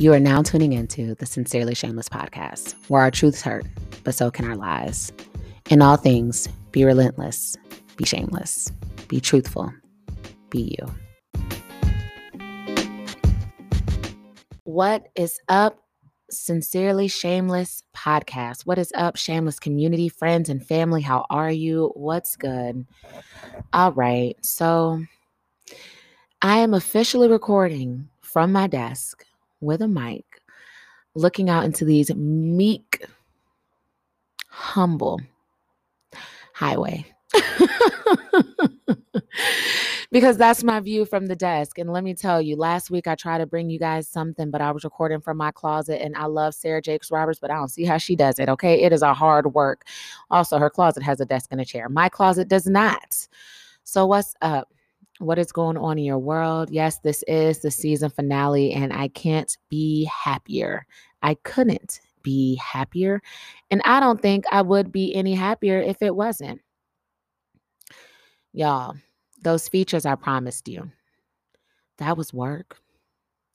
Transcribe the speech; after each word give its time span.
You 0.00 0.14
are 0.14 0.18
now 0.18 0.40
tuning 0.40 0.72
into 0.72 1.14
the 1.16 1.26
Sincerely 1.26 1.74
Shameless 1.74 2.08
podcast, 2.08 2.74
where 2.88 3.02
our 3.02 3.10
truths 3.10 3.42
hurt, 3.42 3.66
but 4.02 4.14
so 4.14 4.30
can 4.30 4.46
our 4.46 4.56
lies. 4.56 5.12
In 5.68 5.82
all 5.82 5.98
things, 5.98 6.48
be 6.72 6.86
relentless, 6.86 7.54
be 7.98 8.06
shameless, 8.06 8.72
be 9.08 9.20
truthful, 9.20 9.70
be 10.48 10.74
you. 10.78 11.44
What 14.64 15.08
is 15.16 15.38
up, 15.50 15.84
Sincerely 16.30 17.08
Shameless 17.08 17.82
podcast? 17.94 18.64
What 18.64 18.78
is 18.78 18.94
up, 18.96 19.16
Shameless 19.16 19.58
community, 19.58 20.08
friends, 20.08 20.48
and 20.48 20.66
family? 20.66 21.02
How 21.02 21.26
are 21.28 21.52
you? 21.52 21.92
What's 21.94 22.36
good? 22.36 22.86
All 23.74 23.92
right. 23.92 24.34
So, 24.40 25.04
I 26.40 26.60
am 26.60 26.72
officially 26.72 27.28
recording 27.28 28.08
from 28.22 28.50
my 28.50 28.66
desk 28.66 29.26
with 29.60 29.82
a 29.82 29.88
mic, 29.88 30.24
looking 31.14 31.50
out 31.50 31.64
into 31.64 31.84
these 31.84 32.14
meek, 32.14 33.04
humble 34.48 35.20
highway. 36.54 37.04
because 40.12 40.36
that's 40.36 40.64
my 40.64 40.80
view 40.80 41.04
from 41.04 41.26
the 41.26 41.36
desk. 41.36 41.78
And 41.78 41.92
let 41.92 42.02
me 42.02 42.14
tell 42.14 42.42
you, 42.42 42.56
last 42.56 42.90
week 42.90 43.06
I 43.06 43.14
tried 43.14 43.38
to 43.38 43.46
bring 43.46 43.70
you 43.70 43.78
guys 43.78 44.08
something, 44.08 44.50
but 44.50 44.60
I 44.60 44.72
was 44.72 44.84
recording 44.84 45.20
from 45.20 45.36
my 45.36 45.52
closet. 45.52 46.02
And 46.02 46.16
I 46.16 46.26
love 46.26 46.54
Sarah 46.54 46.82
Jakes 46.82 47.10
Roberts, 47.10 47.38
but 47.38 47.50
I 47.50 47.54
don't 47.54 47.68
see 47.68 47.84
how 47.84 47.98
she 47.98 48.16
does 48.16 48.38
it. 48.38 48.48
Okay. 48.48 48.82
It 48.82 48.92
is 48.92 49.02
a 49.02 49.14
hard 49.14 49.54
work. 49.54 49.84
Also, 50.30 50.58
her 50.58 50.70
closet 50.70 51.02
has 51.02 51.20
a 51.20 51.26
desk 51.26 51.48
and 51.52 51.60
a 51.60 51.64
chair. 51.64 51.88
My 51.88 52.08
closet 52.08 52.48
does 52.48 52.66
not. 52.66 53.28
So, 53.84 54.06
what's 54.06 54.34
up? 54.42 54.72
What 55.20 55.38
is 55.38 55.52
going 55.52 55.76
on 55.76 55.98
in 55.98 56.04
your 56.04 56.18
world. 56.18 56.70
Yes, 56.70 56.98
this 56.98 57.22
is 57.28 57.60
the 57.60 57.70
season 57.70 58.10
finale, 58.10 58.72
and 58.72 58.92
I 58.92 59.08
can't 59.08 59.56
be 59.68 60.04
happier. 60.04 60.86
I 61.22 61.34
couldn't 61.34 62.00
be 62.22 62.56
happier. 62.56 63.20
And 63.70 63.82
I 63.84 64.00
don't 64.00 64.20
think 64.20 64.44
I 64.50 64.62
would 64.62 64.90
be 64.90 65.14
any 65.14 65.34
happier 65.34 65.78
if 65.80 66.02
it 66.02 66.16
wasn't. 66.16 66.60
Y'all, 68.52 68.96
those 69.42 69.68
features 69.68 70.06
I 70.06 70.14
promised 70.14 70.68
you, 70.68 70.90
that 71.98 72.16
was 72.16 72.32
work. 72.32 72.78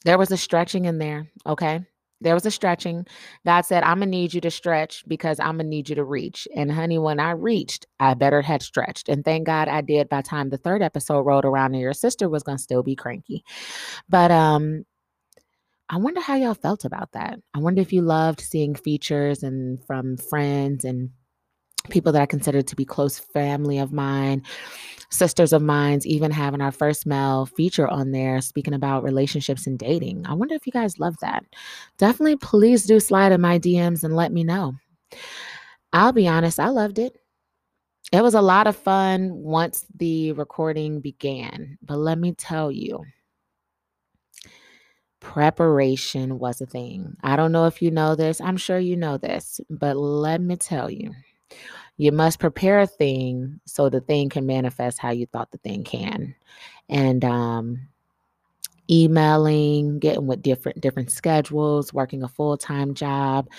There 0.05 0.17
was 0.17 0.31
a 0.31 0.37
stretching 0.37 0.85
in 0.85 0.99
there, 0.99 1.27
okay? 1.47 1.83
There 2.21 2.33
was 2.33 2.45
a 2.45 2.51
stretching. 2.51 3.05
God 3.45 3.61
said, 3.61 3.83
I'm 3.83 3.99
gonna 3.99 4.07
need 4.07 4.33
you 4.33 4.41
to 4.41 4.51
stretch 4.51 5.03
because 5.07 5.39
I'm 5.39 5.57
gonna 5.57 5.69
need 5.69 5.89
you 5.89 5.95
to 5.95 6.03
reach. 6.03 6.47
And 6.55 6.71
honey, 6.71 6.97
when 6.97 7.19
I 7.19 7.31
reached, 7.31 7.85
I 7.99 8.13
better 8.13 8.41
had 8.41 8.61
stretched. 8.61 9.09
And 9.09 9.23
thank 9.23 9.45
God 9.45 9.67
I 9.67 9.81
did 9.81 10.09
by 10.09 10.21
the 10.21 10.27
time 10.27 10.49
the 10.49 10.57
third 10.57 10.81
episode 10.81 11.21
rolled 11.21 11.45
around 11.45 11.73
and 11.73 11.81
your 11.81 11.93
sister 11.93 12.29
was 12.29 12.43
gonna 12.43 12.57
still 12.57 12.83
be 12.83 12.95
cranky. 12.95 13.43
But 14.09 14.31
um 14.31 14.85
I 15.89 15.97
wonder 15.97 16.19
how 16.19 16.35
y'all 16.35 16.55
felt 16.55 16.83
about 16.83 17.11
that. 17.11 17.39
I 17.53 17.59
wonder 17.59 17.81
if 17.81 17.93
you 17.93 18.01
loved 18.01 18.41
seeing 18.41 18.73
features 18.73 19.43
and 19.43 19.83
from 19.85 20.17
friends 20.17 20.83
and 20.83 21.11
people 21.89 22.11
that 22.11 22.21
I 22.21 22.25
consider 22.25 22.61
to 22.61 22.75
be 22.75 22.85
close 22.85 23.19
family 23.19 23.79
of 23.79 23.93
mine, 23.93 24.43
sisters 25.09 25.53
of 25.53 25.61
mine, 25.61 26.01
even 26.05 26.31
having 26.31 26.61
our 26.61 26.71
first 26.71 27.05
male 27.05 27.45
feature 27.45 27.87
on 27.87 28.11
there 28.11 28.41
speaking 28.41 28.73
about 28.73 29.03
relationships 29.03 29.67
and 29.67 29.77
dating. 29.77 30.25
I 30.25 30.33
wonder 30.33 30.55
if 30.55 30.65
you 30.65 30.71
guys 30.71 30.99
love 30.99 31.17
that. 31.21 31.45
Definitely 31.97 32.37
please 32.37 32.85
do 32.85 32.99
slide 32.99 33.31
in 33.31 33.41
my 33.41 33.59
DMs 33.59 34.03
and 34.03 34.15
let 34.15 34.31
me 34.31 34.43
know. 34.43 34.75
I'll 35.93 36.13
be 36.13 36.27
honest, 36.27 36.59
I 36.59 36.69
loved 36.69 36.99
it. 36.99 37.17
It 38.11 38.21
was 38.21 38.33
a 38.33 38.41
lot 38.41 38.67
of 38.67 38.75
fun 38.75 39.31
once 39.33 39.85
the 39.95 40.33
recording 40.33 40.99
began, 40.99 41.77
but 41.81 41.97
let 41.97 42.19
me 42.19 42.33
tell 42.33 42.71
you, 42.71 43.03
preparation 45.19 46.37
was 46.37 46.61
a 46.61 46.65
thing. 46.67 47.15
I 47.23 47.35
don't 47.35 47.51
know 47.51 47.65
if 47.65 47.81
you 47.81 47.89
know 47.89 48.15
this, 48.15 48.39
I'm 48.39 48.57
sure 48.57 48.77
you 48.77 48.95
know 48.95 49.17
this, 49.17 49.59
but 49.69 49.97
let 49.97 50.39
me 50.39 50.55
tell 50.55 50.91
you 50.91 51.11
you 51.97 52.11
must 52.11 52.39
prepare 52.39 52.81
a 52.81 52.87
thing 52.87 53.59
so 53.65 53.89
the 53.89 54.01
thing 54.01 54.29
can 54.29 54.45
manifest 54.45 54.99
how 54.99 55.11
you 55.11 55.25
thought 55.27 55.51
the 55.51 55.57
thing 55.59 55.83
can. 55.83 56.35
And 56.89 57.23
um, 57.23 57.87
emailing, 58.89 59.99
getting 59.99 60.27
with 60.27 60.41
different 60.41 60.81
different 60.81 61.11
schedules, 61.11 61.93
working 61.93 62.23
a 62.23 62.27
full-time 62.27 62.93
job, 62.93 63.49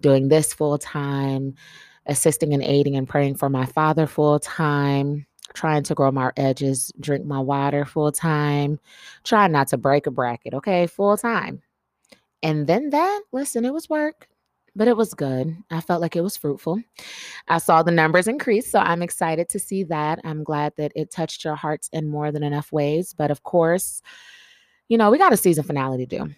doing 0.00 0.28
this 0.28 0.54
full-time, 0.54 1.54
assisting 2.06 2.54
and 2.54 2.62
aiding 2.62 2.96
and 2.96 3.08
praying 3.08 3.34
for 3.36 3.50
my 3.50 3.66
father 3.66 4.06
full-time, 4.06 5.26
trying 5.52 5.82
to 5.82 5.94
grow 5.94 6.10
my 6.10 6.30
edges, 6.36 6.92
drink 7.00 7.24
my 7.24 7.40
water 7.40 7.84
full-time, 7.84 8.78
trying 9.24 9.52
not 9.52 9.68
to 9.68 9.76
break 9.76 10.06
a 10.06 10.10
bracket, 10.10 10.54
okay, 10.54 10.86
full-time. 10.86 11.60
And 12.42 12.66
then 12.66 12.90
that, 12.90 13.22
listen, 13.32 13.66
it 13.66 13.74
was 13.74 13.90
work 13.90 14.29
but 14.76 14.88
it 14.88 14.96
was 14.96 15.14
good. 15.14 15.56
I 15.70 15.80
felt 15.80 16.00
like 16.00 16.16
it 16.16 16.22
was 16.22 16.36
fruitful. 16.36 16.80
I 17.48 17.58
saw 17.58 17.82
the 17.82 17.90
numbers 17.90 18.28
increase, 18.28 18.70
so 18.70 18.78
I'm 18.78 19.02
excited 19.02 19.48
to 19.50 19.58
see 19.58 19.84
that. 19.84 20.20
I'm 20.24 20.44
glad 20.44 20.72
that 20.76 20.92
it 20.94 21.10
touched 21.10 21.44
your 21.44 21.56
hearts 21.56 21.88
in 21.92 22.08
more 22.08 22.32
than 22.32 22.42
enough 22.42 22.72
ways. 22.72 23.14
But 23.16 23.30
of 23.30 23.42
course, 23.42 24.02
you 24.88 24.98
know, 24.98 25.10
we 25.10 25.18
got 25.18 25.32
a 25.32 25.36
season 25.36 25.64
finale 25.64 25.98
to 25.98 26.06
do. 26.06 26.28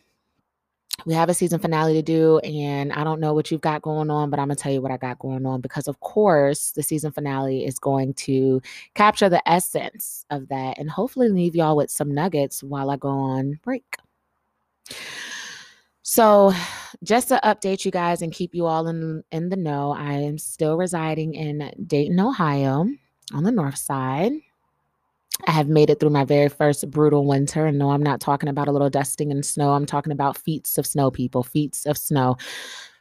We 1.06 1.14
have 1.14 1.28
a 1.28 1.34
season 1.34 1.58
finale 1.58 1.94
to 1.94 2.02
do, 2.02 2.38
and 2.40 2.92
I 2.92 3.02
don't 3.02 3.18
know 3.18 3.34
what 3.34 3.50
you've 3.50 3.60
got 3.60 3.82
going 3.82 4.10
on, 4.10 4.30
but 4.30 4.38
I'm 4.38 4.46
gonna 4.46 4.56
tell 4.56 4.72
you 4.72 4.82
what 4.82 4.92
I 4.92 4.98
got 4.98 5.18
going 5.18 5.44
on 5.46 5.60
because, 5.60 5.88
of 5.88 5.98
course, 6.00 6.72
the 6.72 6.82
season 6.82 7.10
finale 7.10 7.64
is 7.64 7.78
going 7.78 8.14
to 8.14 8.60
capture 8.94 9.28
the 9.28 9.46
essence 9.48 10.24
of 10.30 10.48
that 10.48 10.78
and 10.78 10.90
hopefully 10.90 11.28
leave 11.28 11.56
y'all 11.56 11.76
with 11.76 11.90
some 11.90 12.12
nuggets 12.12 12.62
while 12.62 12.90
I 12.90 12.96
go 12.96 13.08
on 13.08 13.58
break. 13.64 13.96
So, 16.14 16.52
just 17.02 17.28
to 17.28 17.40
update 17.42 17.86
you 17.86 17.90
guys 17.90 18.20
and 18.20 18.34
keep 18.34 18.54
you 18.54 18.66
all 18.66 18.86
in 18.86 19.24
in 19.32 19.48
the 19.48 19.56
know, 19.56 19.92
I 19.92 20.12
am 20.12 20.36
still 20.36 20.76
residing 20.76 21.32
in 21.32 21.72
Dayton, 21.86 22.20
Ohio, 22.20 22.86
on 23.32 23.44
the 23.44 23.50
north 23.50 23.78
side. 23.78 24.32
I 25.46 25.52
have 25.52 25.68
made 25.68 25.88
it 25.88 26.00
through 26.00 26.10
my 26.10 26.26
very 26.26 26.50
first 26.50 26.90
brutal 26.90 27.26
winter. 27.26 27.64
And 27.64 27.78
no, 27.78 27.92
I'm 27.92 28.02
not 28.02 28.20
talking 28.20 28.50
about 28.50 28.68
a 28.68 28.72
little 28.72 28.90
dusting 28.90 29.30
and 29.30 29.42
snow. 29.42 29.72
I'm 29.72 29.86
talking 29.86 30.12
about 30.12 30.36
feet 30.36 30.68
of 30.76 30.86
snow, 30.86 31.10
people, 31.10 31.42
feet 31.42 31.82
of 31.86 31.96
snow. 31.96 32.36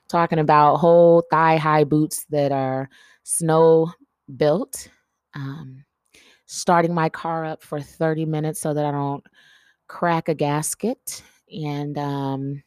Talking 0.07 0.39
about 0.39 0.77
whole 0.77 1.27
thigh 1.29 1.57
high 1.57 1.83
boots 1.83 2.25
that 2.29 2.53
are 2.53 2.89
snow 3.23 3.91
built. 4.37 4.87
Um, 5.33 5.83
starting 6.45 6.93
my 6.93 7.09
car 7.09 7.43
up 7.43 7.61
for 7.61 7.81
30 7.81 8.23
minutes 8.23 8.61
so 8.61 8.73
that 8.73 8.85
I 8.85 8.91
don't 8.91 9.25
crack 9.89 10.29
a 10.29 10.33
gasket. 10.33 11.21
And 11.51 11.97
um, 11.97 12.63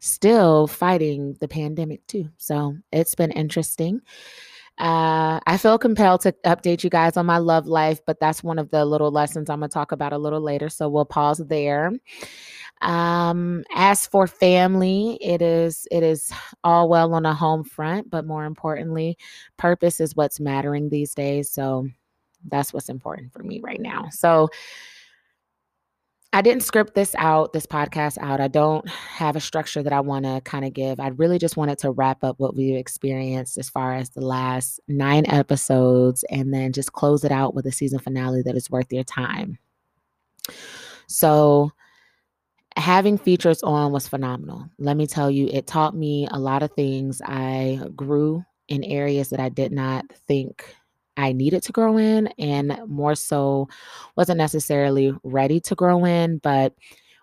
still 0.00 0.66
fighting 0.66 1.36
the 1.40 1.48
pandemic 1.48 2.06
too. 2.06 2.28
So 2.38 2.76
it's 2.92 3.14
been 3.14 3.30
interesting. 3.30 4.00
Uh, 4.78 5.38
I 5.46 5.58
feel 5.58 5.76
compelled 5.76 6.22
to 6.22 6.32
update 6.46 6.82
you 6.82 6.88
guys 6.88 7.18
on 7.18 7.26
my 7.26 7.36
love 7.36 7.66
life, 7.66 8.00
but 8.06 8.18
that's 8.18 8.42
one 8.42 8.58
of 8.58 8.70
the 8.70 8.84
little 8.86 9.10
lessons 9.10 9.50
I'm 9.50 9.58
going 9.58 9.68
to 9.68 9.74
talk 9.74 9.92
about 9.92 10.14
a 10.14 10.18
little 10.18 10.40
later. 10.40 10.70
So 10.70 10.88
we'll 10.88 11.04
pause 11.04 11.38
there. 11.46 11.92
Um, 12.80 13.62
as 13.74 14.06
for 14.06 14.26
family, 14.26 15.18
it 15.20 15.42
is 15.42 15.86
it 15.90 16.02
is 16.02 16.32
all 16.64 16.88
well 16.88 17.12
on 17.12 17.26
a 17.26 17.34
home 17.34 17.62
front, 17.62 18.08
but 18.08 18.24
more 18.24 18.46
importantly, 18.46 19.18
purpose 19.58 20.00
is 20.00 20.16
what's 20.16 20.40
mattering 20.40 20.88
these 20.88 21.14
days. 21.14 21.50
So 21.50 21.86
that's 22.48 22.72
what's 22.72 22.88
important 22.88 23.34
for 23.34 23.42
me 23.42 23.60
right 23.62 23.80
now. 23.80 24.08
So 24.10 24.48
I 26.32 26.42
didn't 26.42 26.62
script 26.62 26.94
this 26.94 27.14
out, 27.18 27.52
this 27.52 27.66
podcast 27.66 28.16
out. 28.20 28.40
I 28.40 28.46
don't 28.46 28.88
have 28.88 29.34
a 29.34 29.40
structure 29.40 29.82
that 29.82 29.92
I 29.92 29.98
want 29.98 30.24
to 30.26 30.40
kind 30.44 30.64
of 30.64 30.72
give. 30.72 31.00
I 31.00 31.08
really 31.08 31.38
just 31.38 31.56
wanted 31.56 31.78
to 31.78 31.90
wrap 31.90 32.22
up 32.22 32.38
what 32.38 32.54
we've 32.54 32.76
experienced 32.76 33.58
as 33.58 33.68
far 33.68 33.94
as 33.94 34.10
the 34.10 34.20
last 34.20 34.78
nine 34.86 35.24
episodes 35.26 36.24
and 36.30 36.54
then 36.54 36.72
just 36.72 36.92
close 36.92 37.24
it 37.24 37.32
out 37.32 37.54
with 37.54 37.66
a 37.66 37.72
season 37.72 37.98
finale 37.98 38.42
that 38.42 38.54
is 38.54 38.70
worth 38.70 38.92
your 38.92 39.02
time. 39.02 39.58
So, 41.08 41.72
having 42.76 43.18
features 43.18 43.60
on 43.64 43.90
was 43.90 44.06
phenomenal. 44.06 44.70
Let 44.78 44.96
me 44.96 45.08
tell 45.08 45.32
you, 45.32 45.48
it 45.52 45.66
taught 45.66 45.96
me 45.96 46.28
a 46.30 46.38
lot 46.38 46.62
of 46.62 46.70
things. 46.72 47.20
I 47.24 47.80
grew 47.96 48.44
in 48.68 48.84
areas 48.84 49.30
that 49.30 49.40
I 49.40 49.48
did 49.48 49.72
not 49.72 50.04
think 50.28 50.76
I 51.20 51.32
needed 51.32 51.62
to 51.64 51.72
grow 51.72 51.98
in, 51.98 52.28
and 52.38 52.78
more 52.86 53.14
so 53.14 53.68
wasn't 54.16 54.38
necessarily 54.38 55.12
ready 55.22 55.60
to 55.60 55.74
grow 55.74 56.04
in. 56.04 56.38
But 56.38 56.74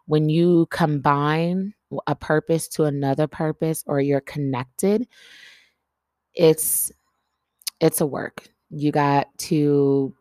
when 0.05 0.29
you 0.29 0.67
combine 0.69 1.73
a 2.05 2.15
purpose 2.15 2.67
to 2.69 2.83
another 2.83 3.27
purpose 3.27 3.83
or 3.88 3.99
you're 3.99 4.21
connected, 4.21 5.07
it's 6.35 6.91
it's 7.79 8.01
a 8.01 8.05
work. 8.05 8.47
You 8.69 8.91
got 8.91 9.35
to 9.39 10.13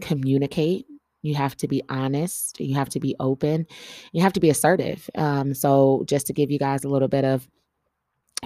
communicate. 0.00 0.86
You 1.22 1.34
have 1.34 1.56
to 1.58 1.68
be 1.68 1.82
honest. 1.88 2.60
You 2.60 2.74
have 2.74 2.88
to 2.90 3.00
be 3.00 3.16
open. 3.20 3.66
You 4.12 4.22
have 4.22 4.32
to 4.34 4.40
be 4.40 4.50
assertive. 4.50 5.08
Um, 5.14 5.54
so, 5.54 6.04
just 6.06 6.26
to 6.28 6.32
give 6.32 6.50
you 6.50 6.58
guys 6.58 6.84
a 6.84 6.88
little 6.88 7.08
bit 7.08 7.24
of 7.24 7.48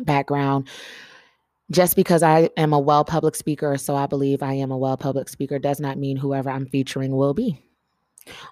background, 0.02 0.68
just 1.72 1.96
because 1.96 2.22
I 2.22 2.50
am 2.56 2.72
a 2.72 2.78
well 2.78 3.04
public 3.04 3.34
speaker, 3.34 3.76
so 3.78 3.96
I 3.96 4.06
believe 4.06 4.42
I 4.42 4.52
am 4.52 4.70
a 4.70 4.78
well 4.78 4.96
public 4.96 5.28
speaker, 5.28 5.58
does 5.58 5.80
not 5.80 5.98
mean 5.98 6.16
whoever 6.16 6.50
I'm 6.50 6.66
featuring 6.66 7.16
will 7.16 7.34
be. 7.34 7.58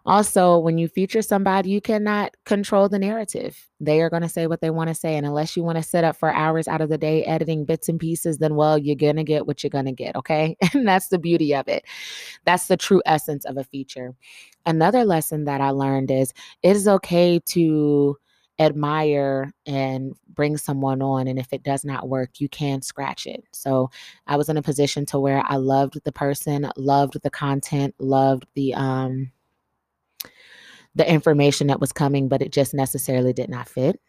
Also, 0.04 0.58
when 0.58 0.78
you 0.78 0.88
feature 0.88 1.22
somebody, 1.22 1.70
you 1.70 1.80
cannot 1.80 2.34
control 2.44 2.88
the 2.88 2.98
narrative. 2.98 3.68
They 3.78 4.00
are 4.00 4.10
going 4.10 4.22
to 4.22 4.28
say 4.28 4.48
what 4.48 4.60
they 4.60 4.70
want 4.70 4.88
to 4.88 4.94
say. 4.94 5.16
And 5.16 5.24
unless 5.24 5.56
you 5.56 5.62
want 5.62 5.76
to 5.76 5.84
sit 5.84 6.02
up 6.02 6.16
for 6.16 6.32
hours 6.32 6.66
out 6.66 6.80
of 6.80 6.88
the 6.88 6.98
day 6.98 7.24
editing 7.24 7.64
bits 7.64 7.88
and 7.88 8.00
pieces, 8.00 8.38
then, 8.38 8.56
well, 8.56 8.76
you're 8.78 8.96
going 8.96 9.14
to 9.14 9.22
get 9.22 9.46
what 9.46 9.62
you're 9.62 9.70
going 9.70 9.84
to 9.84 9.92
get. 9.92 10.16
Okay. 10.16 10.56
And 10.74 10.88
that's 10.88 11.08
the 11.08 11.18
beauty 11.18 11.54
of 11.54 11.68
it. 11.68 11.84
That's 12.46 12.66
the 12.66 12.76
true 12.76 13.02
essence 13.06 13.44
of 13.44 13.56
a 13.58 13.64
feature. 13.64 14.14
Another 14.66 15.04
lesson 15.04 15.44
that 15.44 15.60
I 15.60 15.70
learned 15.70 16.10
is 16.10 16.32
it 16.62 16.74
is 16.74 16.88
okay 16.88 17.38
to 17.46 18.16
admire 18.60 19.52
and 19.66 20.14
bring 20.28 20.56
someone 20.56 21.02
on 21.02 21.26
and 21.26 21.38
if 21.38 21.52
it 21.52 21.62
does 21.62 21.84
not 21.84 22.08
work 22.08 22.40
you 22.40 22.48
can 22.48 22.82
scratch 22.82 23.26
it 23.26 23.42
so 23.52 23.90
i 24.26 24.36
was 24.36 24.48
in 24.48 24.56
a 24.56 24.62
position 24.62 25.04
to 25.06 25.18
where 25.18 25.42
i 25.46 25.56
loved 25.56 25.98
the 26.04 26.12
person 26.12 26.70
loved 26.76 27.20
the 27.22 27.30
content 27.30 27.94
loved 27.98 28.46
the 28.54 28.72
um 28.74 29.32
the 30.94 31.10
information 31.10 31.68
that 31.68 31.80
was 31.80 31.92
coming, 31.92 32.28
but 32.28 32.42
it 32.42 32.52
just 32.52 32.74
necessarily 32.74 33.32
did 33.32 33.48
not 33.48 33.68
fit. 33.68 34.00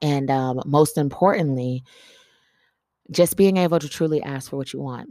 And 0.00 0.30
um, 0.30 0.62
most 0.64 0.96
importantly, 0.96 1.84
just 3.10 3.36
being 3.36 3.56
able 3.56 3.78
to 3.78 3.88
truly 3.88 4.22
ask 4.22 4.50
for 4.50 4.56
what 4.56 4.72
you 4.72 4.80
want. 4.80 5.10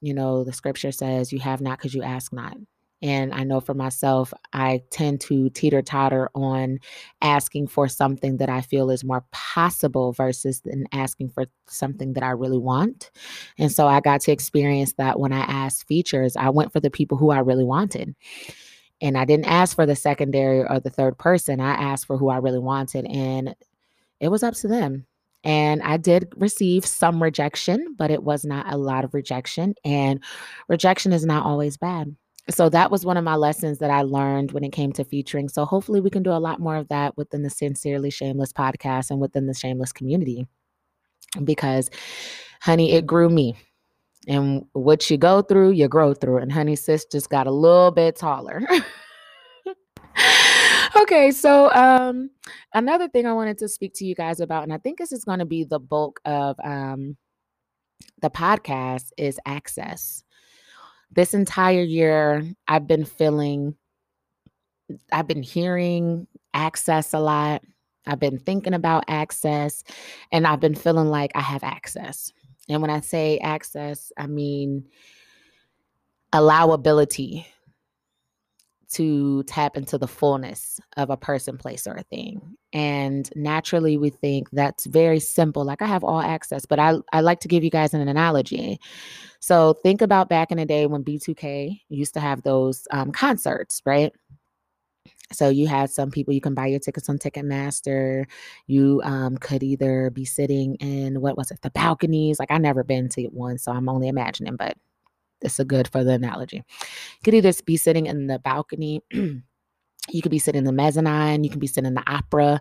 You 0.00 0.14
know, 0.14 0.44
the 0.44 0.52
scripture 0.52 0.92
says, 0.92 1.32
You 1.32 1.38
have 1.40 1.60
not 1.60 1.78
because 1.78 1.94
you 1.94 2.02
ask 2.02 2.32
not. 2.32 2.56
And 3.02 3.32
I 3.32 3.44
know 3.44 3.60
for 3.60 3.74
myself, 3.74 4.32
I 4.52 4.82
tend 4.90 5.20
to 5.22 5.48
teeter 5.50 5.80
totter 5.82 6.28
on 6.34 6.78
asking 7.22 7.68
for 7.68 7.88
something 7.88 8.36
that 8.38 8.50
I 8.50 8.60
feel 8.60 8.90
is 8.90 9.04
more 9.04 9.24
possible 9.32 10.12
versus 10.12 10.60
than 10.60 10.86
asking 10.92 11.30
for 11.30 11.46
something 11.66 12.12
that 12.14 12.22
I 12.22 12.30
really 12.30 12.58
want. 12.58 13.10
And 13.58 13.72
so 13.72 13.86
I 13.86 14.00
got 14.00 14.20
to 14.22 14.32
experience 14.32 14.94
that 14.94 15.18
when 15.18 15.32
I 15.32 15.40
asked 15.40 15.86
features, 15.86 16.36
I 16.36 16.50
went 16.50 16.72
for 16.72 16.80
the 16.80 16.90
people 16.90 17.16
who 17.16 17.30
I 17.30 17.38
really 17.38 17.64
wanted. 17.64 18.14
And 19.00 19.16
I 19.16 19.24
didn't 19.24 19.46
ask 19.46 19.74
for 19.74 19.86
the 19.86 19.96
secondary 19.96 20.62
or 20.62 20.78
the 20.78 20.90
third 20.90 21.16
person. 21.16 21.58
I 21.58 21.72
asked 21.72 22.06
for 22.06 22.18
who 22.18 22.28
I 22.28 22.36
really 22.36 22.58
wanted. 22.58 23.06
And 23.06 23.54
it 24.20 24.28
was 24.28 24.42
up 24.42 24.54
to 24.56 24.68
them. 24.68 25.06
And 25.42 25.82
I 25.82 25.96
did 25.96 26.32
receive 26.36 26.84
some 26.84 27.22
rejection, 27.22 27.94
but 27.96 28.10
it 28.10 28.22
was 28.22 28.44
not 28.44 28.70
a 28.70 28.76
lot 28.76 29.04
of 29.04 29.14
rejection. 29.14 29.74
And 29.86 30.22
rejection 30.68 31.14
is 31.14 31.24
not 31.24 31.46
always 31.46 31.78
bad. 31.78 32.14
So 32.50 32.68
that 32.68 32.90
was 32.90 33.04
one 33.04 33.16
of 33.16 33.24
my 33.24 33.36
lessons 33.36 33.78
that 33.78 33.90
I 33.90 34.02
learned 34.02 34.52
when 34.52 34.64
it 34.64 34.72
came 34.72 34.92
to 34.92 35.04
featuring. 35.04 35.48
So 35.48 35.64
hopefully 35.64 36.00
we 36.00 36.10
can 36.10 36.22
do 36.22 36.32
a 36.32 36.38
lot 36.38 36.60
more 36.60 36.76
of 36.76 36.88
that 36.88 37.16
within 37.16 37.42
the 37.42 37.50
Sincerely 37.50 38.10
Shameless 38.10 38.52
podcast 38.52 39.10
and 39.10 39.20
within 39.20 39.46
the 39.46 39.54
Shameless 39.54 39.92
community. 39.92 40.46
Because, 41.44 41.90
honey, 42.60 42.92
it 42.92 43.06
grew 43.06 43.30
me. 43.30 43.56
And 44.28 44.66
what 44.72 45.10
you 45.10 45.16
go 45.16 45.42
through, 45.42 45.70
you 45.70 45.88
grow 45.88 46.12
through. 46.12 46.38
And 46.38 46.52
honey 46.52 46.76
sis 46.76 47.06
just 47.06 47.30
got 47.30 47.46
a 47.46 47.52
little 47.52 47.90
bit 47.90 48.16
taller. 48.16 48.62
okay, 51.00 51.30
so 51.30 51.70
um 51.72 52.30
another 52.74 53.08
thing 53.08 53.26
I 53.26 53.32
wanted 53.32 53.58
to 53.58 53.68
speak 53.68 53.92
to 53.94 54.04
you 54.04 54.14
guys 54.14 54.40
about, 54.40 54.64
and 54.64 54.72
I 54.72 54.78
think 54.78 54.98
this 54.98 55.12
is 55.12 55.24
going 55.24 55.38
to 55.38 55.46
be 55.46 55.64
the 55.64 55.78
bulk 55.78 56.20
of 56.24 56.56
um 56.62 57.16
the 58.20 58.30
podcast, 58.30 59.10
is 59.16 59.40
access. 59.46 60.22
This 61.12 61.34
entire 61.34 61.82
year, 61.82 62.44
I've 62.68 62.86
been 62.86 63.04
feeling, 63.04 63.74
I've 65.12 65.26
been 65.26 65.42
hearing 65.42 66.26
access 66.54 67.12
a 67.12 67.18
lot. 67.18 67.62
I've 68.06 68.20
been 68.20 68.38
thinking 68.38 68.74
about 68.74 69.04
access, 69.08 69.84
and 70.32 70.46
I've 70.46 70.60
been 70.60 70.74
feeling 70.74 71.08
like 71.08 71.32
I 71.34 71.40
have 71.40 71.62
access. 71.62 72.32
And 72.68 72.80
when 72.80 72.90
I 72.90 73.00
say 73.00 73.38
access, 73.38 74.10
I 74.16 74.26
mean 74.26 74.88
allowability 76.32 77.44
to 78.90 79.42
tap 79.44 79.76
into 79.76 79.98
the 79.98 80.08
fullness 80.08 80.80
of 80.96 81.10
a 81.10 81.16
person, 81.16 81.56
place, 81.56 81.86
or 81.86 81.94
a 81.94 82.02
thing. 82.02 82.56
And 82.72 83.30
naturally, 83.36 83.96
we 83.96 84.10
think 84.10 84.50
that's 84.50 84.86
very 84.86 85.20
simple. 85.20 85.64
Like 85.64 85.80
I 85.80 85.86
have 85.86 86.02
all 86.02 86.20
access, 86.20 86.66
but 86.66 86.78
I, 86.78 86.96
I 87.12 87.20
like 87.20 87.40
to 87.40 87.48
give 87.48 87.62
you 87.62 87.70
guys 87.70 87.94
an 87.94 88.06
analogy. 88.06 88.80
So 89.38 89.74
think 89.74 90.02
about 90.02 90.28
back 90.28 90.50
in 90.50 90.58
the 90.58 90.66
day 90.66 90.86
when 90.86 91.04
B2K 91.04 91.80
used 91.88 92.14
to 92.14 92.20
have 92.20 92.42
those 92.42 92.86
um, 92.90 93.12
concerts, 93.12 93.80
right? 93.86 94.12
So 95.32 95.48
you 95.48 95.68
had 95.68 95.90
some 95.90 96.10
people 96.10 96.34
you 96.34 96.40
can 96.40 96.54
buy 96.54 96.66
your 96.66 96.80
tickets 96.80 97.08
on 97.08 97.18
Ticketmaster. 97.18 98.26
You 98.66 99.00
um, 99.04 99.38
could 99.38 99.62
either 99.62 100.10
be 100.10 100.24
sitting 100.24 100.74
in 100.76 101.20
what 101.20 101.36
was 101.36 101.52
it, 101.52 101.62
the 101.62 101.70
balconies? 101.70 102.40
Like 102.40 102.50
I 102.50 102.58
never 102.58 102.82
been 102.82 103.08
to 103.10 103.22
one, 103.26 103.58
so 103.58 103.70
I'm 103.70 103.88
only 103.88 104.08
imagining, 104.08 104.56
but 104.56 104.76
it's 105.42 105.58
a 105.58 105.64
good 105.64 105.88
for 105.88 106.04
the 106.04 106.12
analogy. 106.12 106.56
You 106.58 107.22
could 107.24 107.34
either 107.34 107.52
be 107.64 107.76
sitting 107.76 108.06
in 108.06 108.26
the 108.26 108.38
balcony. 108.38 109.02
you 109.10 110.22
could 110.22 110.30
be 110.30 110.38
sitting 110.38 110.60
in 110.60 110.64
the 110.64 110.72
mezzanine. 110.72 111.44
You 111.44 111.50
can 111.50 111.60
be 111.60 111.66
sitting 111.66 111.88
in 111.88 111.94
the 111.94 112.10
opera. 112.10 112.60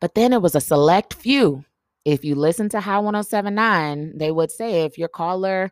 But 0.00 0.14
then 0.14 0.32
it 0.32 0.42
was 0.42 0.54
a 0.54 0.60
select 0.60 1.14
few. 1.14 1.64
If 2.04 2.24
you 2.24 2.34
listen 2.34 2.68
to 2.70 2.80
High 2.80 2.98
1079, 2.98 4.16
they 4.16 4.30
would 4.30 4.50
say 4.50 4.84
if 4.84 4.96
your 4.96 5.08
caller 5.08 5.70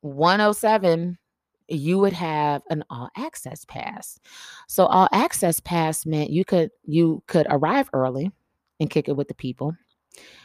107 0.00 1.18
you 1.68 1.98
would 1.98 2.12
have 2.12 2.62
an 2.70 2.84
all 2.90 3.08
access 3.16 3.64
pass. 3.64 4.18
So 4.68 4.86
all 4.86 5.08
access 5.12 5.60
pass 5.60 6.04
meant 6.04 6.30
you 6.30 6.44
could 6.44 6.70
you 6.84 7.22
could 7.26 7.46
arrive 7.48 7.88
early 7.92 8.30
and 8.80 8.90
kick 8.90 9.08
it 9.08 9.16
with 9.16 9.28
the 9.28 9.34
people. 9.34 9.74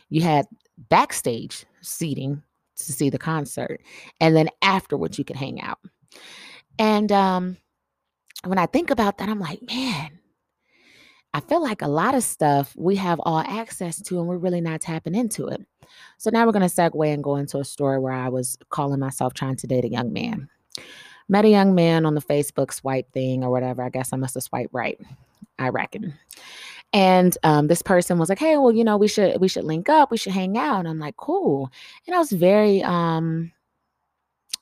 You 0.09 0.21
had 0.21 0.45
backstage 0.89 1.65
seating 1.81 2.43
to 2.77 2.93
see 2.93 3.09
the 3.09 3.17
concert 3.17 3.81
and 4.19 4.35
then 4.35 4.49
afterwards 4.61 5.17
you 5.17 5.25
could 5.25 5.35
hang 5.35 5.61
out. 5.61 5.79
And 6.79 7.11
um 7.11 7.57
when 8.45 8.57
I 8.57 8.65
think 8.65 8.89
about 8.89 9.17
that 9.17 9.29
I'm 9.29 9.39
like, 9.39 9.61
man, 9.63 10.19
I 11.33 11.39
feel 11.39 11.61
like 11.61 11.81
a 11.81 11.87
lot 11.87 12.15
of 12.15 12.23
stuff 12.23 12.73
we 12.77 12.95
have 12.97 13.19
all 13.23 13.39
access 13.39 14.01
to 14.03 14.19
and 14.19 14.27
we're 14.27 14.37
really 14.37 14.61
not 14.61 14.81
tapping 14.81 15.15
into 15.15 15.47
it. 15.47 15.61
So 16.17 16.29
now 16.31 16.45
we're 16.45 16.51
going 16.51 16.67
to 16.67 16.73
segue 16.73 17.13
and 17.13 17.23
go 17.23 17.37
into 17.37 17.59
a 17.59 17.65
story 17.65 17.97
where 17.97 18.13
I 18.13 18.27
was 18.27 18.57
calling 18.69 18.99
myself 18.99 19.33
trying 19.33 19.55
to 19.57 19.67
date 19.67 19.85
a 19.85 19.89
young 19.89 20.11
man 20.11 20.49
met 21.29 21.45
a 21.45 21.49
young 21.49 21.75
man 21.75 22.05
on 22.05 22.15
the 22.15 22.21
Facebook 22.21 22.73
swipe 22.73 23.11
thing 23.11 23.43
or 23.43 23.51
whatever. 23.51 23.83
I 23.83 23.89
guess 23.89 24.13
I 24.13 24.17
must 24.17 24.35
have 24.35 24.43
swiped 24.43 24.73
right. 24.73 24.99
I 25.59 25.69
reckon. 25.69 26.13
And 26.93 27.37
um, 27.43 27.67
this 27.67 27.81
person 27.81 28.17
was 28.17 28.29
like, 28.29 28.39
"Hey, 28.39 28.57
well, 28.57 28.71
you 28.71 28.83
know, 28.83 28.97
we 28.97 29.07
should 29.07 29.39
we 29.41 29.47
should 29.47 29.65
link 29.65 29.89
up. 29.89 30.09
We 30.09 30.17
should 30.17 30.31
hang 30.31 30.57
out." 30.57 30.79
And 30.79 30.87
I'm 30.87 30.99
like, 30.99 31.17
"Cool." 31.17 31.69
And 32.05 32.15
I 32.15 32.19
was 32.19 32.31
very 32.31 32.81
um, 32.83 33.51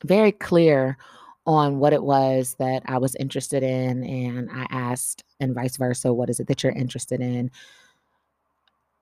very 0.03 0.31
clear 0.31 0.97
on 1.45 1.77
what 1.77 1.93
it 1.93 2.03
was 2.03 2.55
that 2.57 2.81
I 2.87 2.97
was 2.97 3.15
interested 3.15 3.61
in, 3.63 4.03
and 4.03 4.49
I 4.51 4.65
asked, 4.71 5.23
and 5.39 5.53
vice 5.53 5.77
versa, 5.77 6.11
what 6.11 6.29
is 6.29 6.39
it 6.39 6.47
that 6.47 6.63
you're 6.63 6.71
interested 6.71 7.21
in 7.21 7.51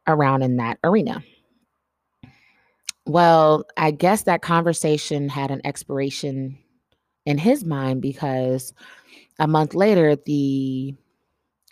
around 0.07 0.41
in 0.41 0.57
that 0.57 0.77
arena? 0.83 1.23
Well, 3.05 3.65
I 3.77 3.91
guess 3.91 4.23
that 4.23 4.41
conversation 4.41 5.29
had 5.29 5.51
an 5.51 5.61
expiration 5.65 6.57
in 7.25 7.37
his 7.37 7.63
mind 7.65 8.01
because 8.01 8.73
a 9.39 9.47
month 9.47 9.73
later 9.73 10.15
the 10.15 10.95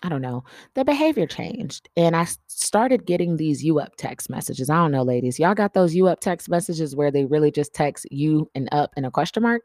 I 0.03 0.09
don't 0.09 0.21
know, 0.21 0.43
the 0.73 0.83
behavior 0.83 1.27
changed. 1.27 1.89
And 1.95 2.15
I 2.15 2.25
started 2.47 3.05
getting 3.05 3.37
these 3.37 3.63
you 3.63 3.79
up 3.79 3.95
text 3.97 4.29
messages. 4.29 4.69
I 4.69 4.75
don't 4.75 4.91
know, 4.91 5.03
ladies. 5.03 5.39
Y'all 5.39 5.53
got 5.53 5.73
those 5.73 5.93
you 5.93 6.07
up 6.07 6.19
text 6.19 6.49
messages 6.49 6.95
where 6.95 7.11
they 7.11 7.25
really 7.25 7.51
just 7.51 7.73
text 7.73 8.07
you 8.11 8.49
and 8.55 8.67
up 8.71 8.91
and 8.97 9.05
a 9.05 9.11
question 9.11 9.43
mark? 9.43 9.63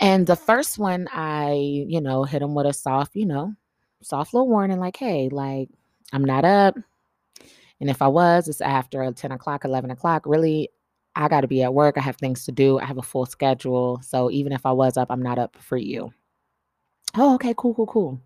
And 0.00 0.26
the 0.26 0.36
first 0.36 0.78
one, 0.78 1.08
I, 1.12 1.52
you 1.88 2.00
know, 2.00 2.24
hit 2.24 2.42
him 2.42 2.54
with 2.54 2.66
a 2.66 2.72
soft, 2.72 3.16
you 3.16 3.26
know, 3.26 3.54
soft 4.02 4.32
little 4.32 4.48
warning, 4.48 4.78
like, 4.78 4.96
hey, 4.96 5.28
like, 5.30 5.68
I'm 6.12 6.24
not 6.24 6.44
up. 6.44 6.76
And 7.80 7.90
if 7.90 8.02
I 8.02 8.08
was, 8.08 8.48
it's 8.48 8.60
after 8.60 9.10
10 9.10 9.32
o'clock, 9.32 9.64
11 9.64 9.90
o'clock. 9.90 10.24
Really, 10.26 10.70
I 11.16 11.28
got 11.28 11.40
to 11.42 11.48
be 11.48 11.62
at 11.62 11.74
work. 11.74 11.96
I 11.96 12.00
have 12.00 12.16
things 12.16 12.44
to 12.44 12.52
do. 12.52 12.78
I 12.78 12.84
have 12.84 12.98
a 12.98 13.02
full 13.02 13.26
schedule. 13.26 14.00
So 14.02 14.30
even 14.30 14.52
if 14.52 14.64
I 14.64 14.72
was 14.72 14.96
up, 14.96 15.10
I'm 15.10 15.22
not 15.22 15.38
up 15.38 15.56
for 15.60 15.76
you. 15.76 16.12
Oh, 17.16 17.34
okay, 17.34 17.54
cool, 17.56 17.74
cool, 17.74 17.86
cool. 17.86 18.20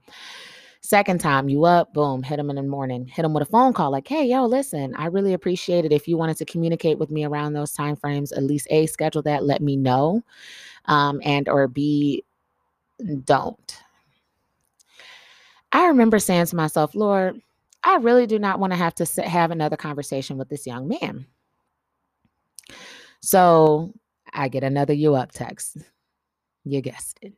Second 0.84 1.20
time, 1.20 1.48
you 1.48 1.64
up, 1.64 1.94
boom, 1.94 2.24
hit 2.24 2.38
them 2.38 2.50
in 2.50 2.56
the 2.56 2.62
morning. 2.62 3.06
Hit 3.06 3.22
them 3.22 3.32
with 3.32 3.44
a 3.44 3.50
phone 3.50 3.72
call, 3.72 3.92
like, 3.92 4.08
hey, 4.08 4.24
yo, 4.26 4.44
listen, 4.44 4.92
I 4.96 5.06
really 5.06 5.32
appreciate 5.32 5.84
it. 5.84 5.92
If 5.92 6.08
you 6.08 6.16
wanted 6.16 6.36
to 6.38 6.44
communicate 6.44 6.98
with 6.98 7.08
me 7.08 7.24
around 7.24 7.52
those 7.52 7.72
time 7.72 7.94
frames, 7.94 8.32
at 8.32 8.42
least 8.42 8.66
A, 8.68 8.86
schedule 8.86 9.22
that, 9.22 9.44
let 9.44 9.62
me 9.62 9.76
know. 9.76 10.22
Um, 10.86 11.20
and 11.24 11.48
or 11.48 11.68
B, 11.68 12.24
don't. 13.24 13.78
I 15.70 15.86
remember 15.86 16.18
saying 16.18 16.46
to 16.46 16.56
myself, 16.56 16.96
Lord, 16.96 17.40
I 17.84 17.96
really 17.96 18.26
do 18.26 18.40
not 18.40 18.58
want 18.58 18.72
to 18.72 18.76
have 18.76 18.94
to 18.96 19.06
sit, 19.06 19.24
have 19.24 19.52
another 19.52 19.76
conversation 19.76 20.36
with 20.36 20.48
this 20.48 20.66
young 20.66 20.88
man. 20.88 21.26
So 23.20 23.94
I 24.32 24.48
get 24.48 24.64
another 24.64 24.92
you 24.92 25.14
up 25.14 25.30
text. 25.30 25.78
You 26.64 26.80
guessed 26.80 27.18
it. 27.22 27.34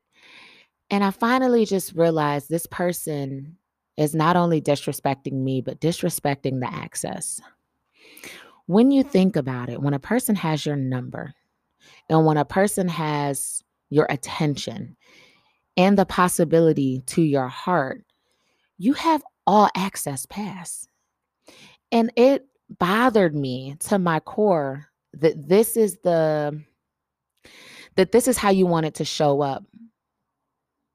And 0.91 1.03
I 1.03 1.11
finally 1.11 1.65
just 1.65 1.95
realized 1.95 2.49
this 2.49 2.67
person 2.67 3.57
is 3.97 4.15
not 4.15 4.37
only 4.37 4.61
disrespecting 4.61 5.33
me, 5.33 5.61
but 5.61 5.81
disrespecting 5.81 6.61
the 6.61 6.73
access. 6.73 7.41
When 8.67 8.91
you 8.91 9.03
think 9.03 9.37
about 9.37 9.69
it, 9.69 9.81
when 9.81 9.95
a 9.95 9.99
person 9.99 10.35
has 10.37 10.65
your 10.65 10.77
number 10.77 11.35
and 12.09 12.27
when 12.27 12.37
a 12.37 12.45
person 12.45 12.89
has 12.89 13.63
your 13.91 14.07
attention, 14.11 14.97
and 15.77 15.99
the 15.99 16.07
possibility 16.07 17.03
to 17.07 17.23
your 17.23 17.49
heart, 17.49 18.05
you 18.79 18.93
have 18.95 19.23
all 19.47 19.69
access 19.77 20.27
pass. 20.27 20.89
And 21.93 22.13
it 22.17 22.47
bothered 22.79 23.35
me 23.35 23.77
to 23.81 23.99
my 23.99 24.21
core 24.21 24.87
that 25.15 25.49
this 25.49 25.77
is 25.77 25.99
the 26.03 26.61
that 27.97 28.11
this 28.11 28.27
is 28.27 28.37
how 28.37 28.51
you 28.51 28.67
want 28.67 28.87
it 28.87 28.95
to 28.95 29.05
show 29.05 29.41
up 29.41 29.65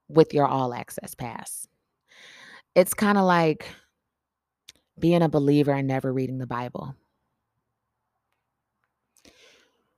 with 0.09 0.33
your 0.33 0.47
all 0.47 0.73
access 0.73 1.15
pass. 1.15 1.67
It's 2.75 2.93
kind 2.93 3.17
of 3.17 3.23
like 3.25 3.67
being 4.99 5.21
a 5.21 5.29
believer 5.29 5.71
and 5.71 5.87
never 5.87 6.11
reading 6.11 6.39
the 6.39 6.47
Bible. 6.47 6.95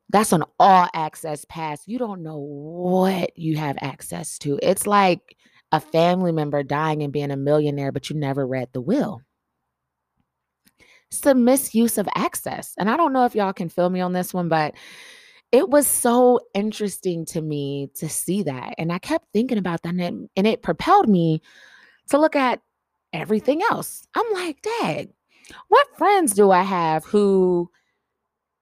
That's 0.10 0.34
an 0.34 0.44
all 0.60 0.90
access 0.94 1.46
pass. 1.46 1.88
You 1.88 1.98
don't 1.98 2.22
know 2.22 2.38
what 2.38 3.38
you 3.38 3.58
have 3.58 3.78
access 3.82 4.38
to. 4.40 4.60
It's 4.62 4.86
like 4.86 5.38
a 5.72 5.80
family 5.80 6.34
member 6.34 6.64
dying 6.64 7.02
and 7.02 7.14
being 7.14 7.32
a 7.32 7.38
millionaire, 7.38 7.94
but 7.94 8.10
you 8.10 8.18
never 8.18 8.46
read 8.46 8.68
the 8.74 8.82
will. 8.82 9.22
It's 11.10 11.22
the 11.22 11.36
misuse 11.36 11.98
of 11.98 12.10
access. 12.16 12.74
And 12.78 12.90
I 12.90 12.98
don't 12.98 13.14
know 13.14 13.26
if 13.26 13.36
y'all 13.36 13.54
can 13.54 13.70
feel 13.70 13.90
me 13.90 14.02
on 14.02 14.14
this 14.14 14.34
one, 14.34 14.50
but 14.50 14.76
it 15.52 15.70
was 15.70 15.86
so 15.88 16.40
interesting 16.54 17.26
to 17.26 17.42
me 17.42 17.90
to 17.96 18.08
see 18.08 18.44
that. 18.44 18.74
And 18.78 18.92
I 18.92 19.00
kept 19.00 19.32
thinking 19.34 19.58
about 19.58 19.82
that, 19.84 19.90
and 19.90 20.02
it, 20.02 20.30
and 20.38 20.48
it 20.48 20.62
propelled 20.64 21.10
me 21.10 21.42
to 22.10 22.18
look 22.18 22.36
at 22.36 22.62
everything 23.14 23.62
else. 23.70 24.06
I'm 24.16 24.32
like, 24.34 24.62
Dad, 24.62 25.10
what 25.68 25.98
friends 25.98 26.34
do 26.34 26.52
I 26.52 26.64
have 26.64 27.04
who 27.06 27.70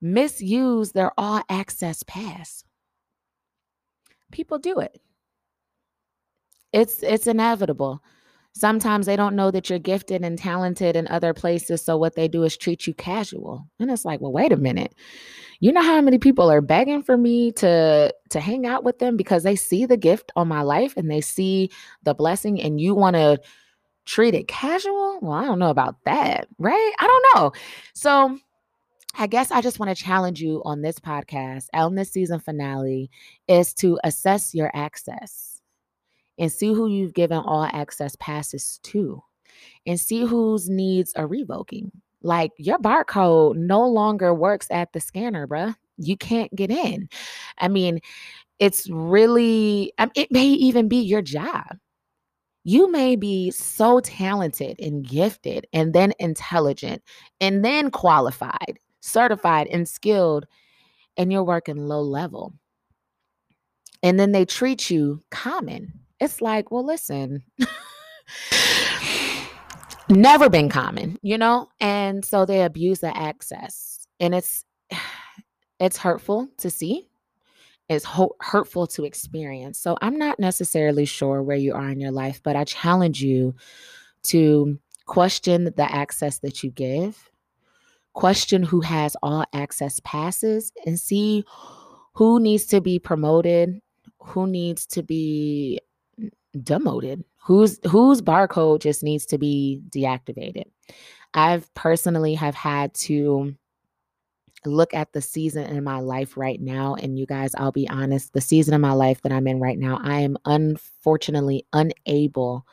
misuse 0.02 0.92
their 0.92 1.12
all 1.18 1.44
access 1.50 2.04
pass? 2.04 2.64
People 4.32 4.60
do 4.60 4.80
it. 4.80 5.00
It's 6.72 7.02
it's 7.04 7.28
inevitable. 7.28 8.02
Sometimes 8.60 9.06
they 9.06 9.16
don't 9.16 9.38
know 9.38 9.52
that 9.52 9.70
you're 9.70 9.80
gifted 9.80 10.22
and 10.22 10.38
talented 10.38 10.98
in 10.98 11.08
other 11.08 11.34
places. 11.34 11.82
So 11.82 11.96
what 11.96 12.16
they 12.16 12.28
do 12.28 12.44
is 12.44 12.58
treat 12.58 12.86
you 12.86 12.94
casual. 12.94 13.66
And 13.80 13.90
it's 13.90 14.04
like, 14.04 14.20
well, 14.20 14.34
wait 14.34 14.52
a 14.52 14.58
minute. 14.58 14.94
You 15.62 15.72
know 15.72 15.82
how 15.82 16.02
many 16.02 16.18
people 16.18 16.52
are 16.52 16.60
begging 16.60 17.02
for 17.02 17.16
me 17.16 17.54
to 17.54 18.14
to 18.32 18.40
hang 18.40 18.66
out 18.66 18.84
with 18.84 19.00
them 19.00 19.16
because 19.16 19.44
they 19.44 19.56
see 19.56 19.86
the 19.86 19.96
gift 19.96 20.34
on 20.36 20.50
my 20.50 20.62
life 20.62 20.96
and 20.98 21.10
they 21.10 21.22
see 21.22 21.70
the 22.04 22.14
blessing 22.14 22.62
and 22.62 22.82
you 22.82 22.94
want 22.94 23.16
to 23.16 23.40
treat 24.06 24.36
it 24.36 24.50
casual? 24.50 25.20
Well, 25.22 25.34
I 25.34 25.46
don't 25.46 25.60
know 25.60 25.70
about 25.70 25.96
that, 26.04 26.50
right? 26.58 26.94
I 27.00 27.08
don't 27.08 27.26
know. 27.36 27.52
So 27.94 28.38
I 29.18 29.28
guess 29.28 29.52
I 29.52 29.62
just 29.62 29.80
want 29.80 29.96
to 29.96 30.04
challenge 30.04 30.42
you 30.42 30.62
on 30.66 30.82
this 30.82 31.00
podcast, 31.00 31.68
on 31.74 31.96
this 31.96 32.12
season 32.12 32.40
finale, 32.42 33.10
is 33.48 33.74
to 33.76 33.98
assess 34.04 34.54
your 34.54 34.70
access 34.74 35.59
and 36.40 36.52
see 36.52 36.74
who 36.74 36.88
you've 36.88 37.14
given 37.14 37.38
all 37.38 37.66
access 37.66 38.16
passes 38.16 38.80
to 38.84 39.22
and 39.86 40.00
see 40.00 40.22
whose 40.22 40.70
needs 40.70 41.14
are 41.16 41.28
revoking. 41.28 41.92
Like 42.22 42.52
your 42.58 42.80
barcode 42.80 43.58
no 43.58 43.86
longer 43.88 44.34
works 44.34 44.68
at 44.72 44.94
the 44.94 45.00
scanner, 45.00 45.46
bruh. 45.46 45.76
You 45.98 46.18
can't 46.18 46.54
get 46.56 46.72
in. 46.72 47.10
I 47.58 47.68
mean, 47.68 48.00
it's 48.58 48.90
really, 48.90 49.94
it 50.16 50.32
may 50.32 50.46
even 50.46 50.88
be 50.88 51.02
your 51.02 51.22
job. 51.22 51.78
You 52.64 52.90
may 52.92 53.16
be 53.16 53.52
so 53.52 54.00
talented 54.00 54.80
and 54.80 55.06
gifted 55.06 55.68
and 55.74 55.94
then 55.94 56.14
intelligent 56.20 57.02
and 57.42 57.64
then 57.66 57.92
qualified, 57.92 58.80
certified, 59.02 59.68
and 59.68 59.88
skilled, 59.88 60.46
and 61.18 61.32
you're 61.32 61.44
working 61.44 61.88
low 61.88 62.02
level. 62.02 62.54
And 64.04 64.20
then 64.20 64.32
they 64.32 64.46
treat 64.46 64.90
you 64.90 65.22
common 65.32 66.00
it's 66.20 66.42
like, 66.42 66.72
well, 66.72 66.86
listen, 66.86 67.44
never 70.10 70.50
been 70.50 70.70
common, 70.70 71.18
you 71.22 71.38
know? 71.38 71.70
And 71.80 72.26
so 72.26 72.46
they 72.46 72.64
abuse 72.64 73.00
the 73.00 73.16
access. 73.16 74.06
And 74.20 74.36
it's 74.36 74.66
it's 75.80 75.98
hurtful 75.98 76.50
to 76.58 76.70
see. 76.70 77.08
It's 77.88 78.06
ho- 78.06 78.36
hurtful 78.40 78.86
to 78.88 79.06
experience. 79.06 79.80
So 79.80 79.98
I'm 80.02 80.18
not 80.18 80.40
necessarily 80.40 81.06
sure 81.06 81.42
where 81.42 81.58
you 81.58 81.74
are 81.74 81.90
in 81.90 82.00
your 82.00 82.12
life, 82.12 82.42
but 82.44 82.56
I 82.56 82.64
challenge 82.64 83.22
you 83.22 83.56
to 84.24 84.78
question 85.08 85.74
the 85.76 85.92
access 85.92 86.40
that 86.40 86.64
you 86.64 86.70
give, 86.70 87.32
question 88.14 88.62
who 88.62 88.82
has 88.82 89.16
all 89.24 89.44
access 89.54 90.00
passes, 90.04 90.72
and 90.86 91.00
see 91.00 91.44
who 92.14 92.40
needs 92.40 92.68
to 92.68 92.80
be 92.80 93.00
promoted, 93.00 93.82
who 94.20 94.46
needs 94.46 94.86
to 94.86 95.02
be 95.02 95.80
demoted. 96.62 97.24
Whose 97.44 97.80
whose 97.88 98.22
barcode 98.22 98.82
just 98.82 99.04
needs 99.04 99.26
to 99.28 99.38
be 99.38 99.82
deactivated. 99.90 100.66
I've 101.34 101.72
personally 101.74 102.36
have 102.36 102.56
had 102.56 102.94
to 102.96 103.56
look 104.66 104.94
at 104.94 105.14
the 105.14 105.22
season 105.22 105.66
in 105.66 105.84
my 105.84 106.00
life 106.00 106.36
right 106.36 106.60
now 106.60 106.94
and 106.94 107.18
you 107.18 107.26
guys 107.26 107.56
i'll 107.56 107.72
be 107.72 107.88
honest 107.88 108.34
the 108.34 108.42
season 108.42 108.74
of 108.74 108.82
my 108.82 108.92
life 108.92 109.22
that 109.22 109.32
i'm 109.32 109.48
in 109.48 109.62
right 109.62 109.80
now 109.80 109.98
i 110.04 110.20
am 110.20 110.36
unfortunately 110.44 111.66
unable 111.72 112.66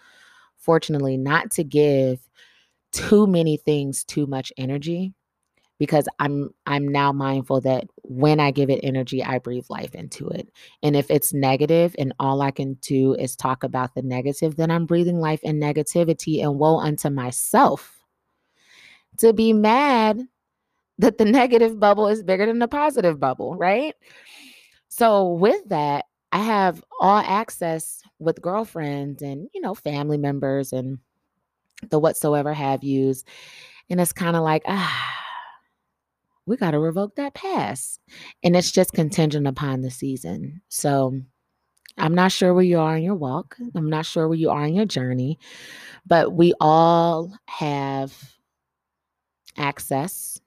fortunately 0.57 1.17
not 1.17 1.49
to 1.49 1.63
give 1.63 2.19
too 2.91 3.27
many 3.29 3.57
things 3.57 4.03
too 4.03 4.27
much 4.27 4.53
energy 4.57 5.15
because 5.79 6.09
I'm 6.19 6.51
I'm 6.67 6.89
now 6.89 7.13
mindful 7.13 7.61
that 7.63 7.85
when 8.09 8.39
I 8.41 8.51
give 8.51 8.71
it 8.71 8.81
energy, 8.83 9.23
I 9.23 9.39
breathe 9.39 9.67
life 9.69 9.95
into 9.95 10.29
it. 10.29 10.49
And 10.83 10.97
if 10.97 11.11
it's 11.11 11.33
negative 11.33 11.95
and 11.99 12.15
all 12.21 12.41
I 12.41 12.51
can 12.51 12.75
do 12.75 13.15
is 13.15 13.35
talk 13.35 13.65
about 13.65 13.95
the 13.95 14.03
negative, 14.03 14.57
then 14.57 14.71
I'm 14.71 14.87
breathing 14.87 15.21
life 15.21 15.41
and 15.45 15.63
negativity 15.63 16.43
and 16.43 16.59
woe 16.59 16.79
unto 16.79 17.11
myself. 17.11 17.99
To 19.19 19.33
be 19.33 19.53
mad 19.53 20.21
that 20.99 21.19
the 21.19 21.25
negative 21.27 21.81
bubble 21.81 22.09
is 22.09 22.23
bigger 22.23 22.47
than 22.47 22.59
the 22.59 22.69
positive 22.69 23.19
bubble, 23.19 23.57
right? 23.57 23.95
So 24.89 25.33
with 25.33 25.69
that, 25.69 26.07
I 26.33 26.39
have 26.39 26.83
all 27.01 27.19
access 27.19 28.03
with 28.19 28.43
girlfriends 28.43 29.23
and, 29.23 29.49
you 29.55 29.61
know, 29.61 29.75
family 29.75 30.19
members 30.19 30.73
and 30.73 30.99
the 31.91 31.99
whatsoever 31.99 32.53
have 32.55 32.85
yous. 32.85 33.25
And 33.91 34.01
it's 34.01 34.13
kind 34.13 34.37
of 34.37 34.43
like, 34.43 34.63
ah, 34.67 35.16
we 36.47 36.57
got 36.57 36.71
to 36.73 36.79
revoke 36.79 37.17
that 37.17 37.35
pass. 37.35 37.99
And 38.43 38.57
it's 38.57 38.71
just 38.71 38.93
contingent 38.93 39.47
upon 39.47 39.81
the 39.83 39.91
season. 39.91 40.63
So 40.69 41.21
I'm 41.99 42.15
not 42.15 42.33
sure 42.33 42.55
where 42.55 42.65
you 42.65 42.79
are 42.79 42.97
in 42.97 43.03
your 43.03 43.15
walk. 43.15 43.57
I'm 43.75 43.91
not 43.91 44.07
sure 44.07 44.29
where 44.29 44.39
you 44.39 44.51
are 44.51 44.65
in 44.65 44.75
your 44.75 44.85
journey, 44.85 45.39
but 46.07 46.33
we 46.33 46.53
all 46.61 47.33
have 47.47 48.13
access 49.57 50.41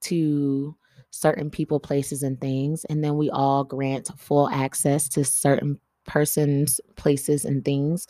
to 0.00 0.76
certain 1.10 1.50
people, 1.50 1.80
places, 1.80 2.22
and 2.22 2.40
things. 2.40 2.84
And 2.86 3.02
then 3.02 3.16
we 3.16 3.30
all 3.30 3.64
grant 3.64 4.10
full 4.16 4.48
access 4.48 5.08
to 5.10 5.24
certain 5.24 5.78
persons, 6.06 6.80
places, 6.96 7.44
and 7.44 7.64
things. 7.64 8.06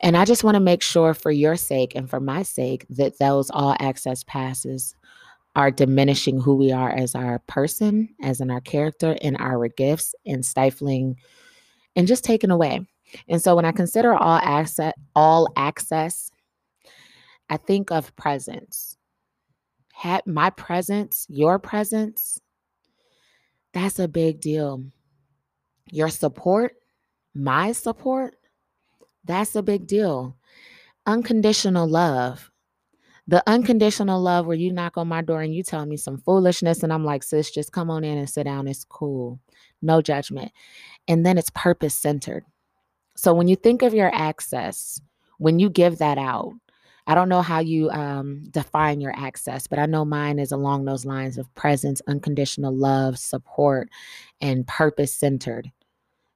And 0.00 0.16
I 0.16 0.24
just 0.24 0.44
want 0.44 0.54
to 0.54 0.60
make 0.60 0.82
sure 0.82 1.14
for 1.14 1.30
your 1.30 1.56
sake 1.56 1.94
and 1.94 2.08
for 2.08 2.20
my 2.20 2.42
sake 2.42 2.86
that 2.90 3.18
those 3.18 3.50
all 3.50 3.76
access 3.78 4.24
passes 4.24 4.94
are 5.56 5.70
diminishing 5.70 6.40
who 6.40 6.56
we 6.56 6.72
are 6.72 6.90
as 6.90 7.14
our 7.14 7.38
person, 7.40 8.08
as 8.22 8.40
in 8.40 8.50
our 8.50 8.60
character, 8.60 9.16
and 9.22 9.36
our 9.38 9.68
gifts, 9.68 10.14
and 10.26 10.44
stifling 10.44 11.16
and 11.96 12.06
just 12.06 12.24
taken 12.24 12.50
away. 12.50 12.86
And 13.28 13.40
so 13.40 13.54
when 13.54 13.64
I 13.64 13.72
consider 13.72 14.14
all 14.14 14.40
access, 14.42 14.92
all 15.14 15.48
access, 15.56 16.30
I 17.48 17.56
think 17.56 17.90
of 17.92 18.14
presence. 18.16 18.96
Had 19.92 20.26
my 20.26 20.50
presence, 20.50 21.26
your 21.28 21.58
presence, 21.58 22.40
that's 23.72 23.98
a 23.98 24.08
big 24.08 24.40
deal. 24.40 24.84
Your 25.90 26.08
support, 26.08 26.74
my 27.34 27.72
support, 27.72 28.34
that's 29.24 29.54
a 29.54 29.62
big 29.62 29.86
deal. 29.86 30.36
Unconditional 31.06 31.86
love, 31.86 32.50
the 33.26 33.42
unconditional 33.46 34.20
love 34.20 34.46
where 34.46 34.56
you 34.56 34.72
knock 34.72 34.96
on 34.96 35.08
my 35.08 35.22
door 35.22 35.40
and 35.40 35.54
you 35.54 35.62
tell 35.62 35.86
me 35.86 35.96
some 35.96 36.18
foolishness 36.18 36.82
and 36.82 36.92
I'm 36.92 37.04
like, 37.04 37.22
sis, 37.22 37.50
just 37.50 37.72
come 37.72 37.90
on 37.90 38.04
in 38.04 38.18
and 38.18 38.28
sit 38.28 38.44
down. 38.44 38.68
It's 38.68 38.84
cool. 38.84 39.40
No 39.80 40.02
judgment. 40.02 40.52
And 41.08 41.24
then 41.24 41.38
it's 41.38 41.50
purpose 41.50 41.94
centered. 41.94 42.44
So 43.16 43.32
when 43.32 43.48
you 43.48 43.56
think 43.56 43.82
of 43.82 43.94
your 43.94 44.14
access, 44.14 45.00
when 45.38 45.58
you 45.58 45.70
give 45.70 45.98
that 45.98 46.18
out, 46.18 46.52
I 47.06 47.14
don't 47.14 47.28
know 47.28 47.42
how 47.42 47.60
you 47.60 47.90
um, 47.90 48.44
define 48.50 49.00
your 49.00 49.12
access, 49.16 49.66
but 49.66 49.78
I 49.78 49.86
know 49.86 50.04
mine 50.04 50.38
is 50.38 50.52
along 50.52 50.84
those 50.84 51.04
lines 51.04 51.36
of 51.36 51.54
presence, 51.54 52.00
unconditional 52.06 52.74
love, 52.74 53.18
support, 53.18 53.90
and 54.40 54.66
purpose 54.66 55.12
centered. 55.14 55.70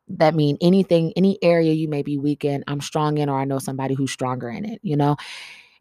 That 0.08 0.34
mean 0.34 0.58
anything, 0.60 1.12
any 1.16 1.38
area 1.42 1.72
you 1.72 1.88
may 1.88 2.02
be 2.02 2.18
weak 2.18 2.44
in, 2.44 2.64
I'm 2.66 2.80
strong 2.80 3.18
in, 3.18 3.28
or 3.28 3.38
I 3.38 3.44
know 3.44 3.58
somebody 3.58 3.94
who's 3.94 4.12
stronger 4.12 4.50
in 4.50 4.64
it, 4.64 4.80
you 4.82 4.96
know? 4.96 5.16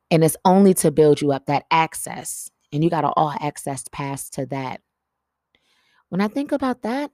And 0.10 0.24
it's 0.24 0.38
only 0.46 0.74
to 0.76 0.92
build 0.92 1.22
you 1.22 1.32
up 1.32 1.48
that 1.48 1.66
access. 1.72 2.50
And 2.72 2.84
you 2.84 2.90
got 2.90 3.02
to 3.02 3.10
all 3.10 3.34
access 3.42 3.84
pass 3.92 4.30
to 4.32 4.46
that. 4.48 4.82
When 6.10 6.22
I 6.22 6.28
think 6.28 6.52
about 6.52 6.84
that, 6.84 7.12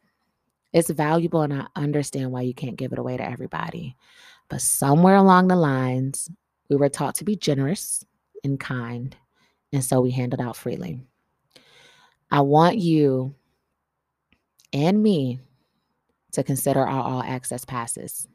It's 0.73 0.89
valuable, 0.89 1.41
and 1.43 1.53
I 1.53 1.67
understand 1.75 2.31
why 2.31 2.41
you 2.41 2.53
can't 2.55 2.75
give 2.75 2.91
it 2.91 2.99
away 2.99 3.15
to 3.15 3.23
everybody. 3.23 3.95
But 4.49 4.61
somewhere 4.61 5.15
along 5.15 5.47
the 5.47 5.55
lines, 5.55 6.29
we 6.67 6.75
were 6.75 6.89
taught 6.89 7.15
to 7.15 7.23
be 7.23 7.35
generous 7.35 8.03
and 8.43 8.59
kind, 8.59 9.15
and 9.71 9.83
so 9.83 10.01
we 10.01 10.09
handed 10.11 10.41
out 10.41 10.57
freely. 10.57 10.99
I 12.31 12.41
want 12.41 12.79
you 12.79 13.35
and 14.73 15.03
me 15.03 15.39
to 16.31 16.43
consider 16.43 16.79
our 16.81 17.03
all 17.03 17.21
access 17.21 17.63
passes. 17.63 18.27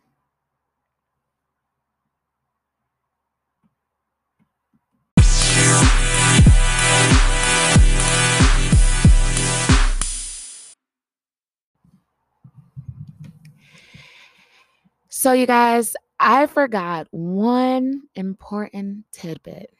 So, 15.19 15.33
you 15.33 15.49
guys, 15.49 15.97
I 16.21 16.47
forgot 16.47 17.09
one 17.11 18.03
important 18.15 19.05
tidbit 19.11 19.75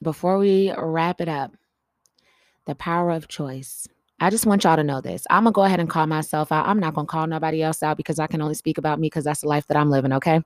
before 0.00 0.38
we 0.38 0.72
wrap 0.78 1.20
it 1.20 1.28
up 1.28 1.56
the 2.66 2.76
power 2.76 3.10
of 3.10 3.26
choice. 3.26 3.88
I 4.20 4.30
just 4.30 4.46
want 4.46 4.62
y'all 4.62 4.76
to 4.76 4.84
know 4.84 5.00
this. 5.00 5.26
I'm 5.30 5.42
going 5.42 5.52
to 5.52 5.56
go 5.56 5.64
ahead 5.64 5.80
and 5.80 5.90
call 5.90 6.06
myself 6.06 6.52
out. 6.52 6.68
I'm 6.68 6.78
not 6.78 6.94
going 6.94 7.08
to 7.08 7.10
call 7.10 7.26
nobody 7.26 7.60
else 7.60 7.82
out 7.82 7.96
because 7.96 8.20
I 8.20 8.28
can 8.28 8.40
only 8.40 8.54
speak 8.54 8.78
about 8.78 9.00
me 9.00 9.06
because 9.06 9.24
that's 9.24 9.40
the 9.40 9.48
life 9.48 9.66
that 9.66 9.76
I'm 9.76 9.90
living, 9.90 10.12
okay? 10.12 10.42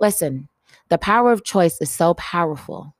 Listen, 0.00 0.48
the 0.88 0.98
power 0.98 1.30
of 1.30 1.44
choice 1.44 1.80
is 1.80 1.92
so 1.92 2.14
powerful 2.14 2.92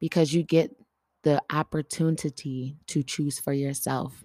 because 0.00 0.34
you 0.34 0.42
get 0.42 0.74
the 1.22 1.40
opportunity 1.52 2.76
to 2.88 3.04
choose 3.04 3.38
for 3.38 3.52
yourself. 3.52 4.24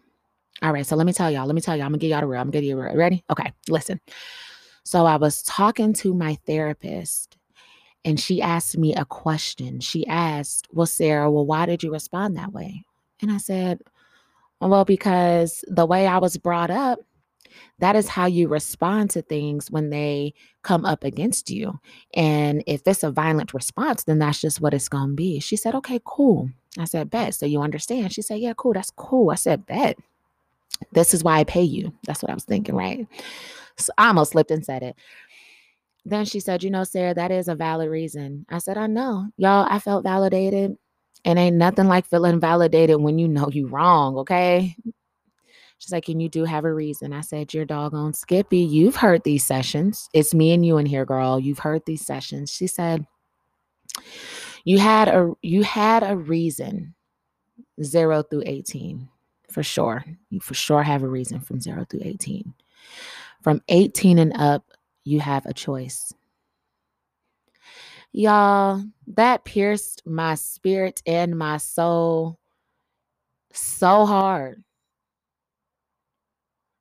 All 0.62 0.72
right, 0.74 0.86
so 0.86 0.96
let 0.96 1.06
me 1.06 1.14
tell 1.14 1.30
y'all. 1.30 1.46
Let 1.46 1.56
me 1.56 1.62
tell 1.62 1.76
y'all. 1.76 1.86
I'm 1.86 1.92
gonna 1.92 2.00
give 2.00 2.10
y'all 2.10 2.22
the 2.22 2.28
real. 2.28 2.42
I'm 2.42 2.50
gonna 2.50 2.66
you 2.66 2.80
real. 2.80 2.96
Ready? 2.96 3.24
Okay, 3.30 3.52
listen. 3.70 4.00
So 4.84 5.06
I 5.06 5.18
was 5.18 5.44
talking 5.44 5.94
to 5.94 6.14
my 6.14 6.38
therapist, 6.46 7.38
and 8.06 8.20
she 8.20 8.42
asked 8.42 8.78
me 8.78 8.96
a 8.96 9.06
question. 9.06 9.80
She 9.80 10.06
asked, 10.08 10.68
"Well, 10.72 10.88
Sarah, 10.88 11.30
well, 11.30 11.46
why 11.46 11.66
did 11.66 11.84
you 11.84 11.92
respond 11.92 12.38
that 12.38 12.54
way?" 12.54 12.86
And 13.22 13.32
I 13.32 13.38
said, 13.38 13.82
"Well, 14.60 14.86
because 14.86 15.64
the 15.68 15.86
way 15.86 16.08
I 16.08 16.18
was 16.18 16.38
brought 16.38 16.72
up, 16.72 17.00
that 17.80 17.96
is 17.96 18.08
how 18.08 18.26
you 18.26 18.48
respond 18.48 19.12
to 19.12 19.22
things 19.22 19.70
when 19.70 19.90
they 19.90 20.34
come 20.64 20.86
up 20.86 21.04
against 21.04 21.50
you. 21.50 21.80
And 22.14 22.64
if 22.66 22.82
it's 22.86 23.04
a 23.04 23.12
violent 23.12 23.54
response, 23.54 24.04
then 24.04 24.20
that's 24.20 24.42
just 24.42 24.62
what 24.62 24.74
it's 24.74 24.90
going 24.90 25.10
to 25.10 25.16
be. 25.16 25.40
She 25.40 25.56
said, 25.56 25.76
Okay, 25.76 26.00
cool. 26.04 26.50
I 26.80 26.86
said, 26.86 27.10
Bet. 27.10 27.36
So 27.36 27.46
you 27.46 27.62
understand? 27.62 28.14
She 28.14 28.22
said, 28.22 28.40
Yeah, 28.40 28.54
cool. 28.56 28.74
That's 28.74 28.92
cool. 28.92 29.30
I 29.30 29.36
said, 29.36 29.66
Bet. 29.66 29.98
This 30.92 31.14
is 31.14 31.24
why 31.24 31.40
I 31.40 31.44
pay 31.44 31.64
you. 31.64 31.94
That's 32.06 32.22
what 32.22 32.32
I 32.32 32.34
was 32.34 32.46
thinking, 32.46 32.76
right? 32.76 33.08
So 33.78 33.92
I 33.98 34.08
almost 34.08 34.32
slipped 34.32 34.52
and 34.52 34.66
said 34.66 34.84
it. 34.84 34.96
Then 36.06 36.26
she 36.26 36.40
said, 36.40 36.64
You 36.64 36.70
know, 36.70 36.84
Sarah, 36.84 37.14
that 37.14 37.32
is 37.32 37.48
a 37.48 37.56
valid 37.56 37.90
reason. 37.90 38.46
I 38.50 38.60
said, 38.60 38.78
I 38.78 38.88
know. 38.88 39.28
Y'all, 39.38 39.68
I 39.70 39.80
felt 39.80 40.04
validated. 40.04 40.78
And 41.26 41.38
ain't 41.38 41.58
nothing 41.58 41.88
like 41.88 42.06
feeling 42.06 42.40
validated 42.40 43.02
when 43.02 43.20
you 43.20 43.28
know 43.28 43.50
you 43.52 43.68
wrong, 43.68 44.18
okay? 44.20 44.76
She's 45.80 45.92
like, 45.92 46.08
and 46.10 46.22
you 46.22 46.30
do 46.30 46.46
have 46.46 46.66
a 46.66 46.74
reason. 46.74 47.14
I 47.14 47.22
said, 47.22 47.54
You're 47.54 47.66
doggone 47.66 48.14
Skippy. 48.14 48.60
You've 48.60 48.96
heard 48.96 49.24
these 49.24 49.46
sessions. 49.46 50.10
It's 50.14 50.34
me 50.34 50.52
and 50.52 50.66
you 50.66 50.78
in 50.78 50.86
here, 50.86 51.06
girl. 51.06 51.40
You've 51.40 51.60
heard 51.60 51.84
these 51.86 52.06
sessions. 52.06 52.52
She 52.52 52.68
said, 52.68 53.06
You 54.64 54.80
had 54.80 55.08
a 55.08 55.34
you 55.42 55.64
had 55.64 56.04
a 56.04 56.18
reason, 56.18 56.96
zero 57.84 58.24
through 58.24 58.44
18. 58.46 59.08
For 59.52 59.64
sure. 59.64 60.04
You 60.30 60.40
for 60.40 60.54
sure 60.54 60.84
have 60.84 61.04
a 61.04 61.08
reason 61.08 61.40
from 61.40 61.60
zero 61.60 61.86
through 61.90 62.02
18. 62.04 62.54
From 63.42 63.62
18 63.70 64.20
and 64.20 64.34
up, 64.36 64.66
you 65.04 65.20
have 65.20 65.46
a 65.46 65.54
choice. 65.54 66.14
Y'all, 68.12 68.84
that 69.08 69.46
pierced 69.46 70.02
my 70.06 70.36
spirit 70.36 71.02
and 71.06 71.38
my 71.38 71.58
soul 71.58 72.40
so 73.52 74.06
hard 74.06 74.64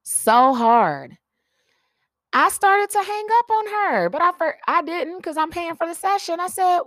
so 0.07 0.55
hard. 0.55 1.19
I 2.33 2.49
started 2.51 2.91
to 2.91 3.03
hang 3.03 3.27
up 3.38 3.51
on 3.51 3.67
her, 3.67 4.11
but 4.11 4.23
I 4.23 4.33
for, 4.33 4.57
I 4.67 4.83
didn't 4.83 5.17
because 5.19 5.37
I'm 5.37 5.51
paying 5.51 5.75
for 5.75 5.87
the 5.87 5.95
session. 5.95 6.38
I 6.41 6.49
said, 6.49 6.81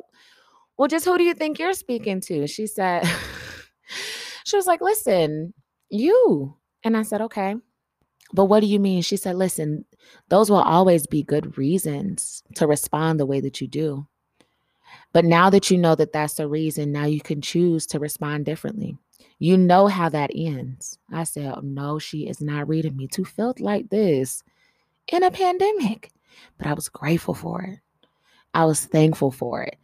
"Well, 0.78 0.88
just 0.88 1.06
who 1.06 1.18
do 1.18 1.24
you 1.24 1.34
think 1.34 1.60
you're 1.60 1.74
speaking 1.74 2.22
to?" 2.22 2.48
She 2.48 2.68
said, 2.68 3.08
"She 4.46 4.56
was 4.56 4.68
like, 4.68 4.82
listen, 4.82 5.54
you." 5.90 6.56
And 6.84 6.96
I 6.98 7.04
said, 7.04 7.22
"Okay." 7.22 7.56
But 8.32 8.46
what 8.46 8.60
do 8.60 8.68
you 8.68 8.80
mean? 8.80 9.02
She 9.02 9.18
said, 9.18 9.36
"Listen, 9.36 9.86
those 10.30 10.50
will 10.50 10.62
always 10.62 11.08
be 11.08 11.24
good 11.24 11.58
reasons 11.58 12.44
to 12.56 12.68
respond 12.68 13.20
the 13.20 13.26
way 13.26 13.42
that 13.42 13.62
you 13.62 13.68
do. 13.68 14.08
But 15.14 15.26
now 15.26 15.50
that 15.50 15.70
you 15.70 15.78
know 15.78 15.96
that 15.96 16.14
that's 16.14 16.36
the 16.36 16.48
reason, 16.48 16.92
now 16.92 17.06
you 17.06 17.22
can 17.22 17.42
choose 17.42 17.86
to 17.88 18.00
respond 18.00 18.46
differently. 18.46 18.98
You 19.40 19.58
know 19.58 19.88
how 19.88 20.10
that 20.10 20.32
ends. 20.34 20.98
I 21.12 21.24
said, 21.24 21.54
oh, 21.56 21.62
No, 21.62 22.00
she 22.00 22.28
is 22.28 22.42
not 22.42 22.68
reading 22.68 22.96
me 22.96 23.08
to 23.10 23.26
felt 23.26 23.60
like 23.60 23.90
this 23.90 24.44
in 25.08 25.24
a 25.24 25.32
pandemic. 25.32 26.12
But 26.58 26.68
I 26.68 26.74
was 26.74 26.90
grateful 26.90 27.34
for 27.34 27.62
it. 27.64 27.80
I 28.54 28.66
was 28.66 28.86
thankful 28.86 29.32
for 29.32 29.64
it. 29.64 29.78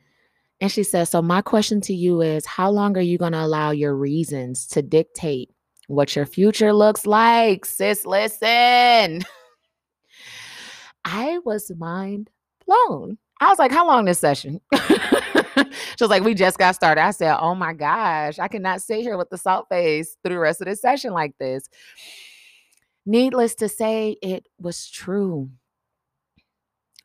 And 0.61 0.71
she 0.71 0.83
said, 0.83 1.05
So, 1.05 1.21
my 1.21 1.41
question 1.41 1.81
to 1.81 1.93
you 1.93 2.21
is 2.21 2.45
how 2.45 2.69
long 2.69 2.97
are 2.97 3.01
you 3.01 3.17
going 3.17 3.33
to 3.33 3.43
allow 3.43 3.71
your 3.71 3.95
reasons 3.95 4.67
to 4.67 4.81
dictate 4.81 5.49
what 5.87 6.15
your 6.15 6.25
future 6.25 6.73
looks 6.73 7.05
like? 7.05 7.65
Sis, 7.65 8.05
listen. 8.05 9.23
I 11.03 11.39
was 11.45 11.71
mind 11.77 12.29
blown. 12.65 13.17
I 13.39 13.49
was 13.49 13.59
like, 13.59 13.71
How 13.71 13.85
long 13.85 14.05
this 14.05 14.19
session? 14.19 14.61
she 15.55 16.03
was 16.03 16.09
like, 16.09 16.23
we 16.23 16.33
just 16.33 16.57
got 16.57 16.75
started. 16.75 17.01
I 17.01 17.11
said, 17.11 17.37
oh 17.39 17.55
my 17.55 17.73
gosh, 17.73 18.39
I 18.39 18.47
cannot 18.47 18.81
sit 18.81 19.01
here 19.01 19.17
with 19.17 19.29
the 19.29 19.37
salt 19.37 19.67
face 19.69 20.17
through 20.23 20.35
the 20.35 20.39
rest 20.39 20.61
of 20.61 20.67
this 20.67 20.81
session 20.81 21.13
like 21.13 21.37
this. 21.39 21.69
Needless 23.05 23.55
to 23.55 23.69
say, 23.69 24.17
it 24.21 24.47
was 24.59 24.89
true. 24.89 25.49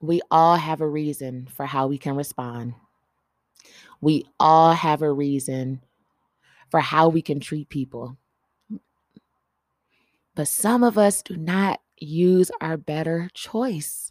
We 0.01 0.23
all 0.31 0.57
have 0.57 0.81
a 0.81 0.89
reason 0.89 1.47
for 1.55 1.67
how 1.67 1.87
we 1.87 1.99
can 1.99 2.17
respond. 2.17 2.75
We 4.01 4.25
all 4.39 4.73
have 4.73 5.03
a 5.03 5.13
reason 5.13 5.83
for 6.71 6.81
how 6.81 7.09
we 7.09 7.21
can 7.21 7.39
treat 7.39 7.69
people. 7.69 8.17
But 10.41 10.49
some 10.49 10.83
of 10.83 10.97
us 10.97 11.21
do 11.21 11.37
not 11.37 11.81
use 11.99 12.51
our 12.63 12.79
better 12.79 13.29
choice. 13.35 14.11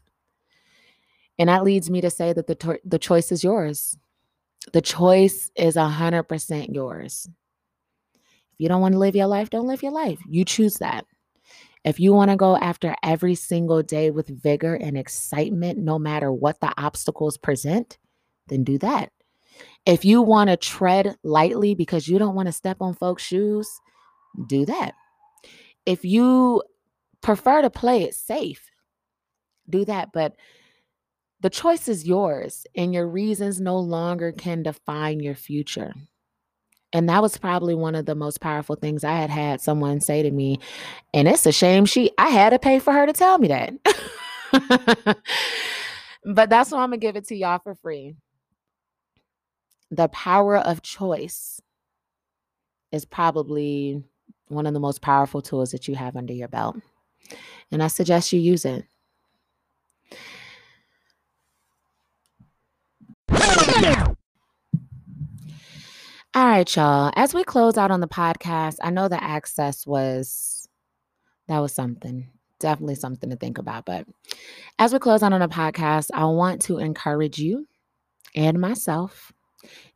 And 1.39 1.49
that 1.49 1.63
leads 1.63 1.89
me 1.89 2.01
to 2.01 2.11
say 2.11 2.33
that 2.33 2.45
the, 2.45 2.53
to- 2.53 2.79
the 2.85 2.99
choice 2.99 3.31
is 3.31 3.43
yours. 3.43 3.97
The 4.71 4.81
choice 4.81 5.49
is 5.55 5.75
100% 5.75 6.71
yours. 6.71 7.27
If 8.13 8.59
you 8.59 8.69
don't 8.69 8.79
want 8.79 8.93
to 8.93 8.99
live 8.99 9.15
your 9.15 9.25
life, 9.25 9.49
don't 9.49 9.65
live 9.65 9.81
your 9.81 9.91
life. 9.91 10.19
You 10.29 10.45
choose 10.45 10.75
that. 10.75 11.07
If 11.83 11.99
you 11.99 12.13
want 12.13 12.29
to 12.29 12.37
go 12.37 12.55
after 12.55 12.93
every 13.01 13.33
single 13.33 13.81
day 13.81 14.11
with 14.11 14.27
vigor 14.27 14.75
and 14.75 14.95
excitement, 14.99 15.79
no 15.79 15.97
matter 15.97 16.31
what 16.31 16.59
the 16.59 16.71
obstacles 16.79 17.37
present, 17.37 17.97
then 18.49 18.63
do 18.63 18.77
that. 18.77 19.11
If 19.87 20.05
you 20.05 20.21
want 20.21 20.51
to 20.51 20.57
tread 20.57 21.15
lightly 21.23 21.73
because 21.73 22.07
you 22.07 22.19
don't 22.19 22.35
want 22.35 22.49
to 22.49 22.53
step 22.53 22.77
on 22.81 22.93
folks' 22.93 23.23
shoes, 23.23 23.67
do 24.45 24.67
that. 24.67 24.93
If 25.89 26.05
you 26.05 26.61
prefer 27.21 27.63
to 27.63 27.71
play 27.71 28.03
it 28.03 28.13
safe, 28.13 28.69
do 29.67 29.83
that. 29.85 30.11
But 30.13 30.35
the 31.39 31.49
choice 31.49 31.87
is 31.87 32.05
yours, 32.05 32.67
and 32.75 32.93
your 32.93 33.07
reasons 33.07 33.59
no 33.59 33.79
longer 33.79 34.31
can 34.31 34.61
define 34.61 35.19
your 35.19 35.33
future. 35.33 35.95
And 36.93 37.09
that 37.09 37.23
was 37.23 37.39
probably 37.39 37.73
one 37.73 37.95
of 37.95 38.05
the 38.05 38.13
most 38.13 38.39
powerful 38.39 38.75
things 38.75 39.03
I 39.03 39.13
had 39.13 39.31
had 39.31 39.61
someone 39.61 39.99
say 39.99 40.21
to 40.21 40.29
me. 40.29 40.59
And 41.11 41.27
it's 41.27 41.47
a 41.47 41.51
shame 41.51 41.87
she 41.87 42.11
I 42.19 42.29
had 42.29 42.51
to 42.51 42.59
pay 42.59 42.77
for 42.77 42.93
her 42.93 43.07
to 43.07 43.13
tell 43.13 43.39
me 43.39 43.47
that. 43.47 43.73
but 46.23 46.51
that's 46.51 46.69
why 46.69 46.83
I'm 46.83 46.89
going 46.89 46.99
to 46.99 47.07
give 47.07 47.15
it 47.15 47.27
to 47.29 47.35
y'all 47.35 47.61
for 47.63 47.73
free. 47.73 48.13
The 49.89 50.07
power 50.09 50.55
of 50.55 50.83
choice 50.83 51.59
is 52.91 53.05
probably 53.05 54.03
one 54.49 54.65
of 54.65 54.73
the 54.73 54.79
most 54.79 55.01
powerful 55.01 55.41
tools 55.41 55.71
that 55.71 55.87
you 55.87 55.95
have 55.95 56.17
under 56.17 56.33
your 56.33 56.47
belt. 56.47 56.75
And 57.71 57.81
I 57.81 57.87
suggest 57.87 58.33
you 58.33 58.39
use 58.39 58.65
it. 58.65 58.85
All 66.35 66.45
right, 66.45 66.75
y'all. 66.75 67.11
As 67.15 67.33
we 67.33 67.43
close 67.43 67.77
out 67.77 67.91
on 67.91 68.01
the 68.01 68.07
podcast, 68.07 68.77
I 68.81 68.91
know 68.91 69.07
the 69.07 69.23
access 69.23 69.85
was 69.87 70.67
that 71.47 71.59
was 71.59 71.73
something. 71.73 72.29
Definitely 72.59 72.95
something 72.95 73.29
to 73.29 73.35
think 73.35 73.57
about. 73.57 73.85
But 73.85 74.05
as 74.77 74.93
we 74.93 74.99
close 74.99 75.23
out 75.23 75.33
on 75.33 75.39
the 75.39 75.47
podcast, 75.47 76.09
I 76.13 76.25
want 76.25 76.61
to 76.63 76.77
encourage 76.77 77.39
you 77.39 77.67
and 78.35 78.59
myself 78.59 79.31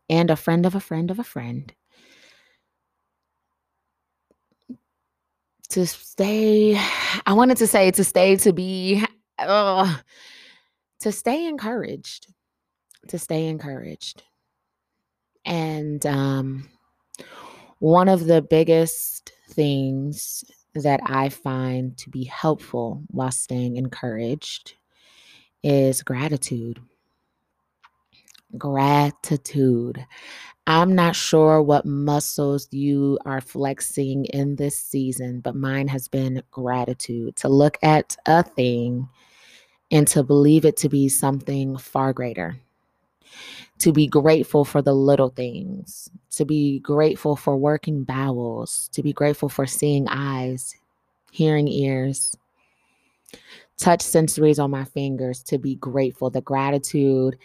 and 0.10 0.32
a 0.32 0.36
friend 0.36 0.66
of 0.66 0.76
a 0.76 0.80
friend 0.80 1.12
of 1.12 1.20
a 1.20 1.24
friend 1.24 1.74
to 5.74 5.88
stay, 5.88 6.80
I 7.26 7.34
wanted 7.34 7.58
to 7.58 7.68
say 7.68 7.90
to 7.90 8.04
stay, 8.04 8.36
to 8.38 8.54
be, 8.54 9.04
uh, 9.40 9.98
to 11.00 11.12
stay 11.12 11.48
encouraged, 11.48 12.28
to 13.08 13.18
stay 13.18 13.48
encouraged. 13.48 14.22
And 15.46 16.06
um, 16.06 16.70
one 17.80 18.08
of 18.08 18.26
the 18.26 18.44
biggest 18.44 19.34
things 19.50 20.44
that 20.76 21.00
I 21.08 21.30
find 21.30 21.98
to 21.98 22.10
be 22.12 22.24
helpful 22.26 23.02
while 23.08 23.32
staying 23.32 23.78
encouraged 23.78 24.76
is 25.64 26.04
gratitude. 26.04 26.80
Gratitude. 28.56 30.06
I'm 30.66 30.96
not 30.96 31.16
sure 31.16 31.62
what 31.62 31.86
muscles 31.86 32.70
you 32.72 33.20
are 33.26 33.42
flexing 33.42 34.26
in 34.26 34.56
this 34.56 34.80
season, 34.80 35.42
but 35.42 35.56
mine 35.56 35.90
has 35.90 36.08
been 36.08 36.42
gratitude 36.52 37.36
to 37.38 37.50
look 37.50 37.78
at 37.84 38.16
a 38.26 38.44
thing 38.44 39.10
and 39.92 40.08
to 40.08 40.24
believe 40.24 40.64
it 40.64 40.78
to 40.78 40.90
be 40.90 41.10
something 41.10 41.78
far 41.78 42.14
greater. 42.14 42.58
To 43.80 43.92
be 43.92 44.08
grateful 44.08 44.64
for 44.64 44.82
the 44.82 44.94
little 44.94 45.30
things, 45.30 46.10
to 46.32 46.46
be 46.46 46.80
grateful 46.80 47.36
for 47.36 47.58
working 47.58 48.06
bowels, 48.06 48.90
to 48.94 49.04
be 49.04 49.12
grateful 49.12 49.50
for 49.50 49.66
seeing 49.66 50.08
eyes, 50.08 50.76
hearing 51.32 51.68
ears, 51.68 52.38
touch 53.78 54.00
sensories 54.00 54.64
on 54.64 54.72
my 54.72 54.86
fingers, 54.86 55.44
to 55.44 55.58
be 55.58 55.76
grateful. 55.76 56.30
The 56.30 56.42
gratitude 56.42 57.38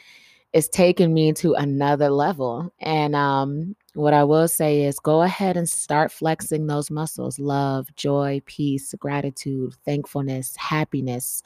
is 0.52 0.68
taking 0.68 1.12
me 1.12 1.32
to 1.34 1.54
another 1.54 2.08
level. 2.08 2.72
And 2.80 3.14
um, 3.14 3.76
what 3.94 4.14
I 4.14 4.24
will 4.24 4.48
say 4.48 4.84
is 4.84 4.98
go 4.98 5.22
ahead 5.22 5.56
and 5.56 5.68
start 5.68 6.11
flexing 6.11 6.66
those 6.66 6.90
muscles 6.90 7.38
love, 7.38 7.94
joy, 7.96 8.40
peace, 8.46 8.94
gratitude, 8.98 9.74
thankfulness, 9.84 10.56
happiness, 10.56 11.42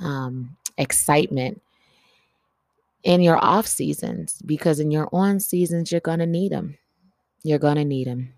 um, 0.00 0.56
excitement 0.78 1.60
in 3.02 3.20
your 3.20 3.42
off 3.44 3.66
seasons 3.66 4.40
because 4.46 4.78
in 4.78 4.90
your 4.90 5.08
on 5.12 5.40
seasons, 5.40 5.90
you're 5.90 6.00
going 6.00 6.20
to 6.20 6.26
need 6.26 6.52
them. 6.52 6.78
You're 7.42 7.58
going 7.58 7.76
to 7.76 7.84
need 7.84 8.06
them. 8.06 8.32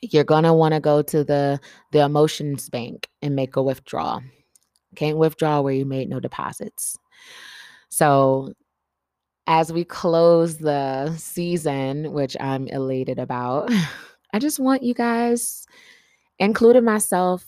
You're 0.00 0.24
going 0.24 0.44
to 0.44 0.52
want 0.52 0.74
to 0.74 0.80
go 0.80 1.02
to 1.02 1.24
the, 1.24 1.60
the 1.92 2.04
emotions 2.04 2.68
bank 2.68 3.08
and 3.22 3.34
make 3.34 3.56
a 3.56 3.62
withdrawal. 3.62 4.22
Can't 4.94 5.18
withdraw 5.18 5.60
where 5.60 5.74
you 5.74 5.84
made 5.84 6.08
no 6.08 6.20
deposits. 6.20 6.96
So 7.88 8.54
as 9.46 9.72
we 9.72 9.84
close 9.84 10.58
the 10.58 11.14
season, 11.16 12.12
which 12.12 12.36
I'm 12.40 12.66
elated 12.68 13.18
about, 13.18 13.70
I 14.32 14.38
just 14.38 14.58
want 14.58 14.82
you 14.82 14.94
guys, 14.94 15.66
including 16.38 16.84
myself, 16.84 17.46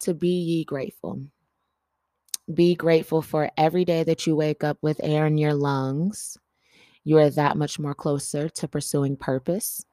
to 0.00 0.14
be 0.14 0.28
ye 0.28 0.64
grateful. 0.64 1.22
Be 2.52 2.74
grateful 2.74 3.22
for 3.22 3.50
every 3.56 3.84
day 3.84 4.02
that 4.04 4.26
you 4.26 4.34
wake 4.34 4.64
up 4.64 4.78
with 4.82 5.00
air 5.02 5.26
in 5.26 5.38
your 5.38 5.54
lungs. 5.54 6.38
You 7.04 7.18
are 7.18 7.30
that 7.30 7.56
much 7.56 7.78
more 7.78 7.94
closer 7.94 8.48
to 8.48 8.68
pursuing 8.68 9.16
purpose. 9.16 9.84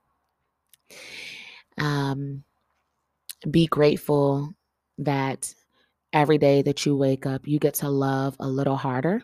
Um, 1.78 2.44
be 3.50 3.68
grateful 3.68 4.56
that 4.98 5.54
every 6.14 6.38
day 6.38 6.62
that 6.64 6.86
you 6.86 6.96
wake 6.96 7.26
up, 7.26 7.48
you 7.48 7.60
get 7.60 7.76
to 7.76 7.90
love 7.90 8.36
a 8.40 8.48
little 8.48 8.78
harder 8.78 9.22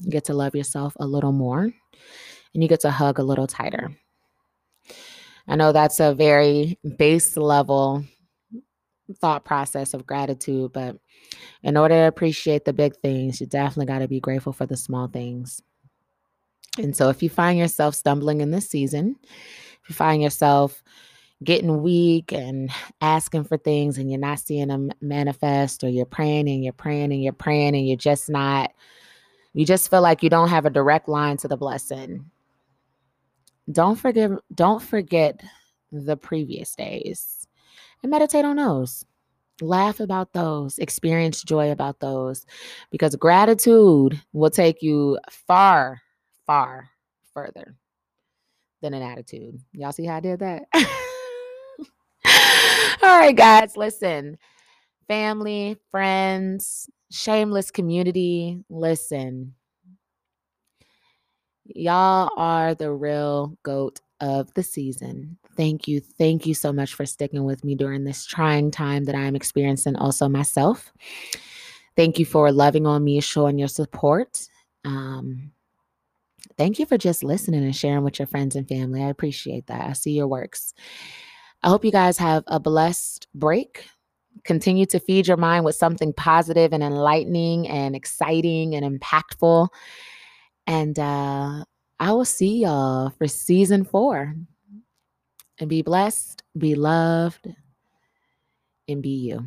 you 0.00 0.10
get 0.10 0.24
to 0.24 0.34
love 0.34 0.54
yourself 0.54 0.94
a 0.98 1.06
little 1.06 1.32
more 1.32 1.62
and 1.62 2.62
you 2.62 2.68
get 2.68 2.80
to 2.80 2.90
hug 2.90 3.18
a 3.18 3.22
little 3.22 3.46
tighter. 3.46 3.90
I 5.46 5.56
know 5.56 5.72
that's 5.72 6.00
a 6.00 6.14
very 6.14 6.78
base 6.96 7.36
level 7.36 8.04
thought 9.16 9.44
process 9.44 9.94
of 9.94 10.06
gratitude, 10.06 10.72
but 10.72 10.96
in 11.62 11.76
order 11.76 11.94
to 11.94 12.06
appreciate 12.06 12.64
the 12.64 12.72
big 12.72 12.96
things, 12.96 13.40
you 13.40 13.46
definitely 13.46 13.86
got 13.86 14.00
to 14.00 14.08
be 14.08 14.20
grateful 14.20 14.52
for 14.52 14.66
the 14.66 14.76
small 14.76 15.08
things. 15.08 15.60
And 16.78 16.96
so, 16.96 17.08
if 17.08 17.22
you 17.22 17.28
find 17.28 17.58
yourself 17.58 17.94
stumbling 17.94 18.40
in 18.40 18.52
this 18.52 18.68
season, 18.68 19.16
if 19.82 19.88
you 19.88 19.94
find 19.94 20.22
yourself 20.22 20.82
getting 21.42 21.82
weak 21.82 22.32
and 22.32 22.70
asking 23.00 23.44
for 23.44 23.56
things 23.56 23.98
and 23.98 24.10
you're 24.10 24.20
not 24.20 24.38
seeing 24.38 24.68
them 24.68 24.92
manifest, 25.00 25.82
or 25.82 25.88
you're 25.88 26.06
praying 26.06 26.48
and 26.48 26.62
you're 26.62 26.72
praying 26.72 27.12
and 27.12 27.22
you're 27.22 27.32
praying 27.32 27.74
and 27.74 27.86
you're 27.86 27.96
just 27.96 28.30
not 28.30 28.72
you 29.52 29.66
just 29.66 29.90
feel 29.90 30.02
like 30.02 30.22
you 30.22 30.30
don't 30.30 30.48
have 30.48 30.66
a 30.66 30.70
direct 30.70 31.08
line 31.08 31.36
to 31.38 31.48
the 31.48 31.56
blessing. 31.56 32.30
Don't 33.70 33.96
forget 33.96 34.30
don't 34.54 34.82
forget 34.82 35.40
the 35.92 36.16
previous 36.16 36.74
days 36.74 37.46
and 38.02 38.10
meditate 38.10 38.44
on 38.44 38.56
those. 38.56 39.04
Laugh 39.60 40.00
about 40.00 40.32
those, 40.32 40.78
experience 40.78 41.42
joy 41.42 41.70
about 41.70 42.00
those 42.00 42.46
because 42.90 43.14
gratitude 43.16 44.20
will 44.32 44.50
take 44.50 44.82
you 44.82 45.18
far, 45.30 46.00
far 46.46 46.88
further 47.34 47.76
than 48.80 48.94
an 48.94 49.02
attitude. 49.02 49.60
Y'all 49.72 49.92
see 49.92 50.06
how 50.06 50.16
I 50.16 50.20
did 50.20 50.40
that? 50.40 50.62
All 53.02 53.18
right, 53.18 53.36
guys, 53.36 53.76
listen. 53.76 54.38
Family, 55.08 55.76
friends, 55.90 56.88
shameless 57.10 57.70
community, 57.70 58.64
listen. 58.68 59.54
Y'all 61.64 62.30
are 62.36 62.74
the 62.74 62.92
real 62.92 63.56
goat 63.62 64.00
of 64.20 64.52
the 64.54 64.62
season. 64.62 65.38
Thank 65.56 65.88
you. 65.88 66.00
Thank 66.00 66.46
you 66.46 66.54
so 66.54 66.72
much 66.72 66.94
for 66.94 67.06
sticking 67.06 67.44
with 67.44 67.64
me 67.64 67.74
during 67.74 68.04
this 68.04 68.24
trying 68.24 68.70
time 68.70 69.04
that 69.04 69.14
I'm 69.14 69.36
experiencing, 69.36 69.96
also 69.96 70.28
myself. 70.28 70.92
Thank 71.96 72.18
you 72.18 72.24
for 72.24 72.50
loving 72.52 72.86
on 72.86 73.04
me, 73.04 73.20
showing 73.20 73.58
your 73.58 73.68
support. 73.68 74.48
Um, 74.84 75.52
thank 76.56 76.78
you 76.78 76.86
for 76.86 76.96
just 76.96 77.24
listening 77.24 77.64
and 77.64 77.74
sharing 77.74 78.04
with 78.04 78.18
your 78.18 78.26
friends 78.26 78.56
and 78.56 78.68
family. 78.68 79.02
I 79.02 79.08
appreciate 79.08 79.66
that. 79.66 79.88
I 79.88 79.92
see 79.92 80.12
your 80.12 80.28
works. 80.28 80.72
I 81.62 81.68
hope 81.68 81.84
you 81.84 81.92
guys 81.92 82.16
have 82.18 82.44
a 82.46 82.58
blessed 82.58 83.26
break 83.34 83.86
continue 84.44 84.86
to 84.86 85.00
feed 85.00 85.26
your 85.28 85.36
mind 85.36 85.64
with 85.64 85.76
something 85.76 86.12
positive 86.12 86.72
and 86.72 86.82
enlightening 86.82 87.68
and 87.68 87.94
exciting 87.94 88.74
and 88.74 89.00
impactful. 89.00 89.68
And 90.66 90.98
uh, 90.98 91.64
I 91.98 92.12
will 92.12 92.24
see 92.24 92.62
y'all 92.62 93.10
for 93.10 93.26
season 93.26 93.84
four. 93.84 94.34
And 95.58 95.68
be 95.68 95.82
blessed, 95.82 96.42
be 96.56 96.74
loved, 96.74 97.46
and 98.88 99.02
be 99.02 99.10
you. 99.10 99.46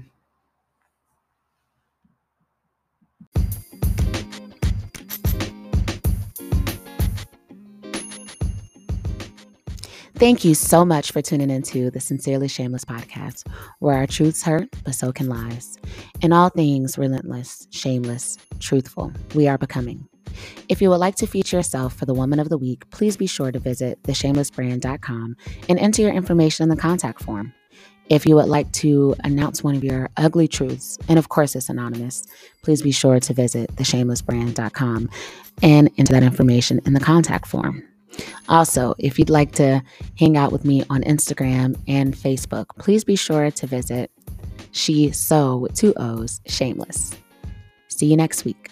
Thank 10.16 10.46
you 10.46 10.54
so 10.54 10.86
much 10.86 11.12
for 11.12 11.22
tuning 11.22 11.50
into 11.50 11.90
the 11.90 12.00
Sincerely 12.00 12.48
Shameless 12.48 12.86
podcast, 12.86 13.48
where 13.80 13.98
our 13.98 14.06
truths 14.06 14.44
hurt, 14.44 14.70
but 14.84 14.94
so 14.94 15.12
can 15.12 15.28
lies. 15.28 15.80
In 16.22 16.32
all 16.32 16.50
things, 16.50 16.98
relentless, 17.00 17.68
shameless, 17.72 18.38
truthful, 18.60 19.12
we 19.34 19.48
are 19.48 19.58
becoming. 19.58 20.08
If 20.70 20.82
you 20.82 20.90
would 20.90 20.98
like 20.98 21.16
to 21.16 21.28
feature 21.28 21.58
yourself 21.58 21.96
for 21.96 22.06
the 22.06 22.14
Woman 22.14 22.40
of 22.40 22.50
the 22.50 22.60
Week, 22.60 22.88
please 22.92 23.18
be 23.18 23.26
sure 23.26 23.52
to 23.52 23.60
visit 23.60 24.02
theshamelessbrand.com 24.04 25.36
and 25.68 25.80
enter 25.80 26.04
your 26.04 26.14
information 26.14 26.64
in 26.64 26.70
the 26.70 26.82
contact 26.82 27.24
form. 27.24 27.52
If 28.10 28.26
you 28.26 28.36
would 28.36 28.50
like 28.50 28.72
to 28.74 29.16
announce 29.24 29.64
one 29.64 29.76
of 29.76 29.84
your 29.84 30.10
ugly 30.18 30.48
truths, 30.48 31.00
and 31.08 31.18
of 31.18 31.30
course 31.30 31.56
it's 31.56 31.70
anonymous, 31.70 32.24
please 32.62 32.82
be 32.82 32.92
sure 32.92 33.20
to 33.20 33.34
visit 33.34 33.76
theshamelessbrand.com 33.78 35.10
and 35.64 35.90
enter 35.98 36.14
that 36.14 36.24
information 36.24 36.82
in 36.86 36.94
the 36.94 37.00
contact 37.00 37.48
form. 37.48 37.84
Also, 38.50 38.94
if 38.98 39.18
you'd 39.18 39.30
like 39.30 39.52
to 39.54 39.82
hang 40.20 40.38
out 40.38 40.52
with 40.52 40.66
me 40.66 40.84
on 40.90 41.02
Instagram 41.04 41.78
and 41.88 42.16
Facebook, 42.16 42.68
please 42.78 43.04
be 43.04 43.16
sure 43.16 43.52
to 43.52 43.68
visit 43.68 44.12
She 44.72 45.12
So 45.12 45.58
with 45.58 45.74
two 45.74 45.94
O's 45.98 46.42
Shameless. 46.46 47.16
See 47.88 48.08
you 48.08 48.18
next 48.18 48.46
week. 48.46 48.70